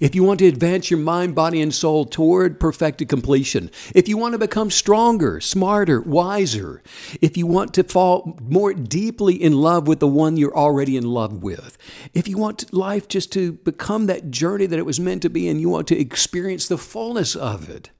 if 0.00 0.14
you 0.14 0.22
want 0.22 0.38
to 0.40 0.46
advance 0.46 0.90
your 0.90 1.00
mind, 1.00 1.34
body, 1.34 1.60
and 1.60 1.74
soul 1.74 2.04
toward 2.04 2.60
perfected 2.60 3.08
completion, 3.08 3.70
if 3.94 4.08
you 4.08 4.16
want 4.16 4.32
to 4.32 4.38
become 4.38 4.70
stronger, 4.70 5.40
smarter, 5.40 6.00
wiser, 6.00 6.82
if 7.20 7.36
you 7.36 7.46
want 7.46 7.74
to 7.74 7.84
fall 7.84 8.38
more 8.42 8.72
deeply 8.74 9.34
in 9.34 9.52
love 9.52 9.86
with 9.86 10.00
the 10.00 10.08
one 10.08 10.36
you're 10.36 10.56
already 10.56 10.96
in 10.96 11.04
love 11.04 11.42
with, 11.42 11.76
if 12.14 12.28
you 12.28 12.38
want 12.38 12.72
life 12.72 13.08
just 13.08 13.32
to 13.32 13.52
become 13.52 14.06
that 14.06 14.30
journey 14.30 14.66
that 14.66 14.78
it 14.78 14.86
was 14.86 15.00
meant 15.00 15.22
to 15.22 15.30
be 15.30 15.48
and 15.48 15.60
you 15.60 15.68
want 15.68 15.86
to 15.88 15.98
experience 15.98 16.68
the 16.68 16.78
fullness 16.78 17.34
of 17.34 17.68
it, 17.68 17.90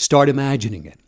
Start 0.00 0.28
imagining 0.28 0.86
it. 0.86 0.98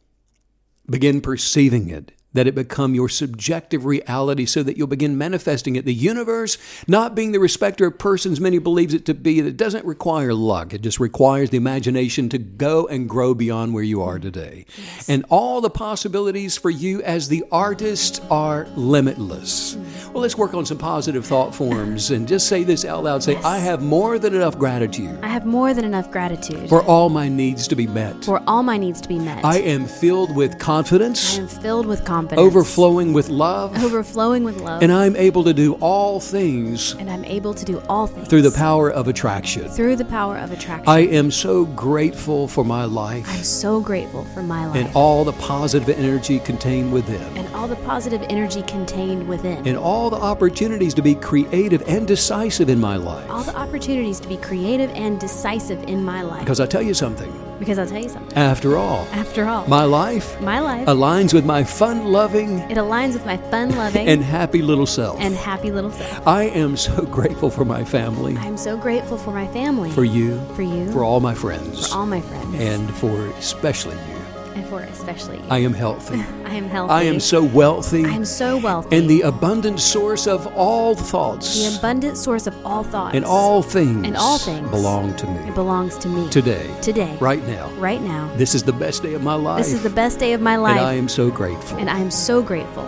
Begin 0.88 1.20
perceiving 1.20 1.88
it 1.88 2.12
that 2.34 2.46
it 2.46 2.54
become 2.54 2.94
your 2.94 3.08
subjective 3.08 3.84
reality 3.84 4.46
so 4.46 4.62
that 4.62 4.76
you'll 4.76 4.86
begin 4.86 5.18
manifesting 5.18 5.76
it. 5.76 5.84
The 5.84 5.94
universe, 5.94 6.58
not 6.86 7.14
being 7.14 7.32
the 7.32 7.40
respecter 7.40 7.86
of 7.86 7.98
persons 7.98 8.40
many 8.40 8.58
believes 8.58 8.94
it 8.94 9.04
to 9.06 9.14
be, 9.14 9.40
it 9.40 9.56
doesn't 9.56 9.84
require 9.84 10.32
luck. 10.32 10.72
It 10.72 10.80
just 10.80 10.98
requires 10.98 11.50
the 11.50 11.56
imagination 11.56 12.28
to 12.30 12.38
go 12.38 12.86
and 12.86 13.08
grow 13.08 13.34
beyond 13.34 13.74
where 13.74 13.82
you 13.82 14.02
are 14.02 14.18
today. 14.18 14.64
Yes. 14.76 15.08
And 15.08 15.24
all 15.28 15.60
the 15.60 15.70
possibilities 15.70 16.56
for 16.56 16.70
you 16.70 17.02
as 17.02 17.28
the 17.28 17.44
artist 17.52 18.22
are 18.30 18.66
limitless. 18.76 19.76
Well, 20.12 20.22
let's 20.22 20.36
work 20.36 20.54
on 20.54 20.64
some 20.64 20.78
positive 20.78 21.26
thought 21.26 21.54
forms 21.54 22.10
and 22.10 22.26
just 22.26 22.48
say 22.48 22.64
this 22.64 22.84
out 22.84 23.04
loud. 23.04 23.22
Say, 23.22 23.32
yes. 23.32 23.44
I 23.44 23.58
have 23.58 23.82
more 23.82 24.18
than 24.18 24.34
enough 24.34 24.58
gratitude. 24.58 25.18
I 25.22 25.28
have 25.28 25.46
more 25.46 25.74
than 25.74 25.84
enough 25.84 26.10
gratitude. 26.10 26.68
For 26.68 26.82
all 26.82 27.08
my 27.08 27.28
needs 27.28 27.68
to 27.68 27.76
be 27.76 27.86
met. 27.86 28.24
For 28.24 28.42
all 28.46 28.62
my 28.62 28.78
needs 28.78 29.00
to 29.02 29.08
be 29.08 29.18
met. 29.18 29.44
I 29.44 29.58
am 29.58 29.86
filled 29.86 30.34
with 30.34 30.58
confidence. 30.58 31.38
I 31.38 31.42
am 31.42 31.48
filled 31.48 31.86
with 31.86 32.04
confidence 32.04 32.21
confidence, 32.28 32.54
overflowing 32.54 33.12
with 33.12 33.28
love, 33.28 33.76
overflowing 33.82 34.44
with 34.44 34.60
love. 34.60 34.82
And 34.82 34.92
I'm 34.92 35.16
able 35.16 35.44
to 35.44 35.52
do 35.52 35.74
all 35.74 36.20
things. 36.20 36.92
And 36.94 37.10
I'm 37.10 37.24
able 37.24 37.54
to 37.54 37.64
do 37.64 37.82
all 37.88 38.06
things 38.06 38.28
through 38.28 38.42
the 38.42 38.50
power 38.50 38.90
of 38.90 39.08
attraction. 39.08 39.68
Through 39.68 39.96
the 39.96 40.04
power 40.04 40.38
of 40.38 40.52
attraction. 40.52 40.88
I 40.88 41.00
am 41.00 41.30
so 41.30 41.64
grateful 41.66 42.48
for 42.48 42.64
my 42.64 42.84
life. 42.84 43.26
I'm 43.28 43.42
so 43.42 43.80
grateful 43.80 44.24
for 44.26 44.42
my 44.42 44.66
life. 44.66 44.76
And 44.76 44.94
all 44.94 45.24
the 45.24 45.32
positive 45.34 45.88
energy 45.88 46.38
contained 46.40 46.92
within. 46.92 47.36
And 47.36 47.52
all 47.54 47.68
the 47.68 47.76
positive 47.76 48.22
energy 48.28 48.62
contained 48.62 49.28
within. 49.28 49.66
And 49.66 49.76
all 49.76 50.10
the 50.10 50.16
opportunities 50.16 50.94
to 50.94 51.02
be 51.02 51.14
creative 51.14 51.82
and 51.88 52.06
decisive 52.06 52.68
in 52.68 52.80
my 52.80 52.96
life. 52.96 53.28
All 53.30 53.42
the 53.42 53.56
opportunities 53.56 54.20
to 54.20 54.28
be 54.28 54.36
creative 54.36 54.90
and 54.90 55.20
decisive 55.20 55.82
in 55.84 56.04
my 56.04 56.22
life. 56.22 56.40
Because 56.40 56.60
I 56.60 56.66
tell 56.66 56.82
you 56.82 56.94
something. 56.94 57.32
Because 57.62 57.78
I'll 57.78 57.86
tell 57.86 58.02
you 58.02 58.08
something. 58.08 58.36
After 58.36 58.76
all, 58.76 59.06
after 59.12 59.44
all, 59.44 59.64
my 59.68 59.84
life, 59.84 60.40
my 60.40 60.58
life 60.58 60.88
aligns 60.88 61.32
with 61.32 61.44
my 61.44 61.62
fun 61.62 62.06
loving, 62.06 62.58
it 62.58 62.76
aligns 62.76 63.12
with 63.12 63.24
my 63.24 63.36
fun 63.36 63.70
loving, 63.76 64.08
and 64.08 64.20
happy 64.20 64.62
little 64.62 64.84
self. 64.84 65.20
And 65.20 65.32
happy 65.36 65.70
little 65.70 65.92
self. 65.92 66.26
I 66.26 66.48
am 66.48 66.76
so 66.76 67.02
grateful 67.18 67.50
for 67.50 67.64
my 67.64 67.84
family. 67.84 68.36
I'm 68.36 68.56
so 68.56 68.76
grateful 68.76 69.16
for 69.16 69.30
my 69.30 69.46
family. 69.46 69.92
For 69.92 70.02
you. 70.02 70.44
For 70.56 70.62
you. 70.62 70.90
For 70.90 71.04
all 71.04 71.20
my 71.20 71.36
friends. 71.36 71.86
For 71.86 71.98
all 71.98 72.06
my 72.06 72.20
friends. 72.20 72.56
And 72.56 72.92
for 72.96 73.28
especially 73.38 73.94
you 74.10 74.21
and 74.54 74.66
for 74.66 74.80
especially 74.80 75.38
you. 75.38 75.44
I 75.48 75.58
am 75.58 75.72
healthy. 75.72 76.16
I 76.44 76.54
am 76.54 76.68
healthy. 76.68 76.92
I 76.92 77.02
am 77.04 77.20
so 77.20 77.42
wealthy. 77.42 78.04
I 78.04 78.10
am 78.10 78.24
so 78.24 78.58
wealthy. 78.58 78.96
And 78.96 79.08
the 79.08 79.22
abundant 79.22 79.80
source 79.80 80.26
of 80.26 80.46
all 80.56 80.94
thoughts. 80.94 81.58
The 81.58 81.78
abundant 81.78 82.16
source 82.16 82.46
of 82.46 82.66
all 82.66 82.84
thoughts. 82.84 83.16
And 83.16 83.24
all 83.24 83.62
things. 83.62 84.06
And 84.06 84.16
all 84.16 84.38
things 84.38 84.68
belong 84.70 85.14
to 85.16 85.26
me. 85.26 85.48
It 85.48 85.54
belongs 85.54 85.96
to 85.98 86.08
me. 86.08 86.28
Today. 86.30 86.74
Today. 86.82 87.16
Right 87.20 87.46
now. 87.46 87.70
Right 87.72 88.02
now. 88.02 88.32
This 88.36 88.54
is 88.54 88.62
the 88.62 88.72
best 88.72 89.02
day 89.02 89.14
of 89.14 89.22
my 89.22 89.34
life. 89.34 89.58
This 89.58 89.72
is 89.72 89.82
the 89.82 89.90
best 89.90 90.18
day 90.18 90.32
of 90.32 90.40
my 90.40 90.56
life. 90.56 90.76
And 90.76 90.86
I 90.86 90.94
am 90.94 91.08
so 91.08 91.30
grateful. 91.30 91.78
And 91.78 91.88
I 91.88 91.98
am 91.98 92.10
so 92.10 92.42
grateful. 92.42 92.84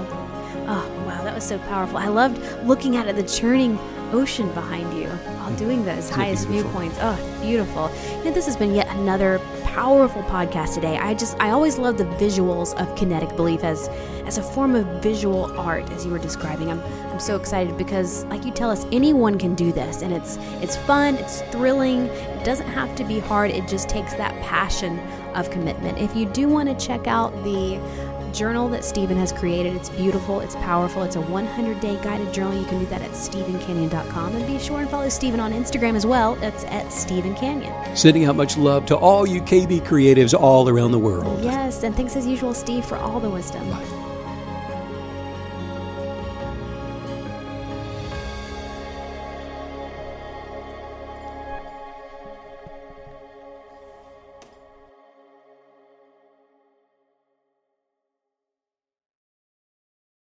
Oh, 0.67 1.05
wow, 1.07 1.23
that 1.25 1.35
was 1.35 1.45
so 1.45 1.59
powerful. 1.59 1.99
I 1.99 2.09
loved 2.09 2.39
looking 2.65 2.97
at 2.97 3.07
it, 3.07 3.17
the 3.17 3.23
churning 3.23 3.79
ocean 4.13 4.51
behind 4.55 4.97
you 4.97 5.09
while 5.09 5.51
mm. 5.51 5.59
doing 5.59 5.85
those 5.85 6.09
highest 6.09 6.49
viewpoints. 6.49 6.97
Oh, 7.01 7.41
beautiful. 7.43 7.91
You 8.19 8.25
know, 8.25 8.33
this 8.33 8.47
has 8.47 8.57
been 8.57 8.75
yet 8.75 8.89
another 8.97 9.41
powerful 9.75 10.23
podcast 10.23 10.75
today. 10.75 10.97
I 10.99 11.15
just 11.15 11.37
I 11.41 11.51
always 11.51 11.79
love 11.79 11.99
the 11.99 12.05
visuals 12.05 12.75
of 12.81 12.95
kinetic 12.97 13.35
belief 13.35 13.65
as 13.65 13.89
as 14.25 14.39
a 14.39 14.43
form 14.43 14.77
of 14.77 14.87
visual 15.03 15.47
art 15.59 15.91
as 15.91 16.07
you 16.07 16.13
were 16.13 16.21
describing. 16.21 16.71
I'm 16.71 16.81
I'm 17.11 17.19
so 17.19 17.35
excited 17.35 17.77
because 17.77 18.25
like 18.27 18.45
you 18.45 18.53
tell 18.53 18.71
us 18.71 18.87
anyone 18.93 19.37
can 19.37 19.57
do 19.57 19.73
this 19.73 20.03
and 20.03 20.13
it's 20.13 20.37
it's 20.63 20.77
fun, 20.77 21.17
it's 21.17 21.43
thrilling. 21.51 22.07
It 22.07 22.45
doesn't 22.45 22.69
have 22.69 22.95
to 22.95 23.05
be 23.05 23.19
hard. 23.19 23.51
It 23.51 23.67
just 23.67 23.89
takes 23.89 24.15
that 24.15 24.41
passion 24.45 25.01
of 25.35 25.51
commitment. 25.51 25.99
If 25.99 26.15
you 26.15 26.27
do 26.27 26.49
want 26.49 26.69
to 26.69 26.87
check 26.87 27.09
out 27.09 27.33
the 27.43 27.81
journal 28.35 28.69
that 28.69 28.85
Steven 28.85 29.17
has 29.17 29.33
created. 29.33 29.75
It's 29.75 29.89
beautiful, 29.91 30.41
it's 30.41 30.57
powerful. 30.57 31.03
It's 31.03 31.17
a 31.17 31.21
100 31.21 31.81
day 31.81 31.99
guided 32.03 32.33
journal. 32.33 32.59
You 32.59 32.67
can 32.67 32.81
do 32.81 32.87
that 32.87 33.03
at 33.03 33.13
StevenCanyon.com. 33.13 34.37
And 34.37 34.47
be 34.47 34.59
sure 34.59 34.81
and 34.81 34.91
follow 34.91 35.09
Steven 35.09 35.41
on 35.41 35.53
Instagram 35.53 35.95
as 35.95 36.05
well. 36.05 36.35
It's 36.43 36.65
at 36.65 36.93
Steven 36.93 37.35
Canyon. 37.35 37.97
Sending 37.97 38.25
out 38.25 38.37
much 38.37 38.57
love 38.57 38.87
to 38.87 38.97
all 38.97 39.27
you 39.27 39.41
KB 39.41 39.81
creatives 39.83 40.35
all 40.39 40.69
around 40.69 40.93
the 40.93 40.99
world. 40.99 41.43
Yes, 41.43 41.83
and 41.83 41.95
thanks 41.95 42.17
as 42.17 42.27
usual, 42.27 42.53
Steve, 42.53 42.85
for 42.85 42.97
all 42.97 43.21
the 43.21 43.31
wisdom. 43.31 43.69
Bye. 43.71 44.04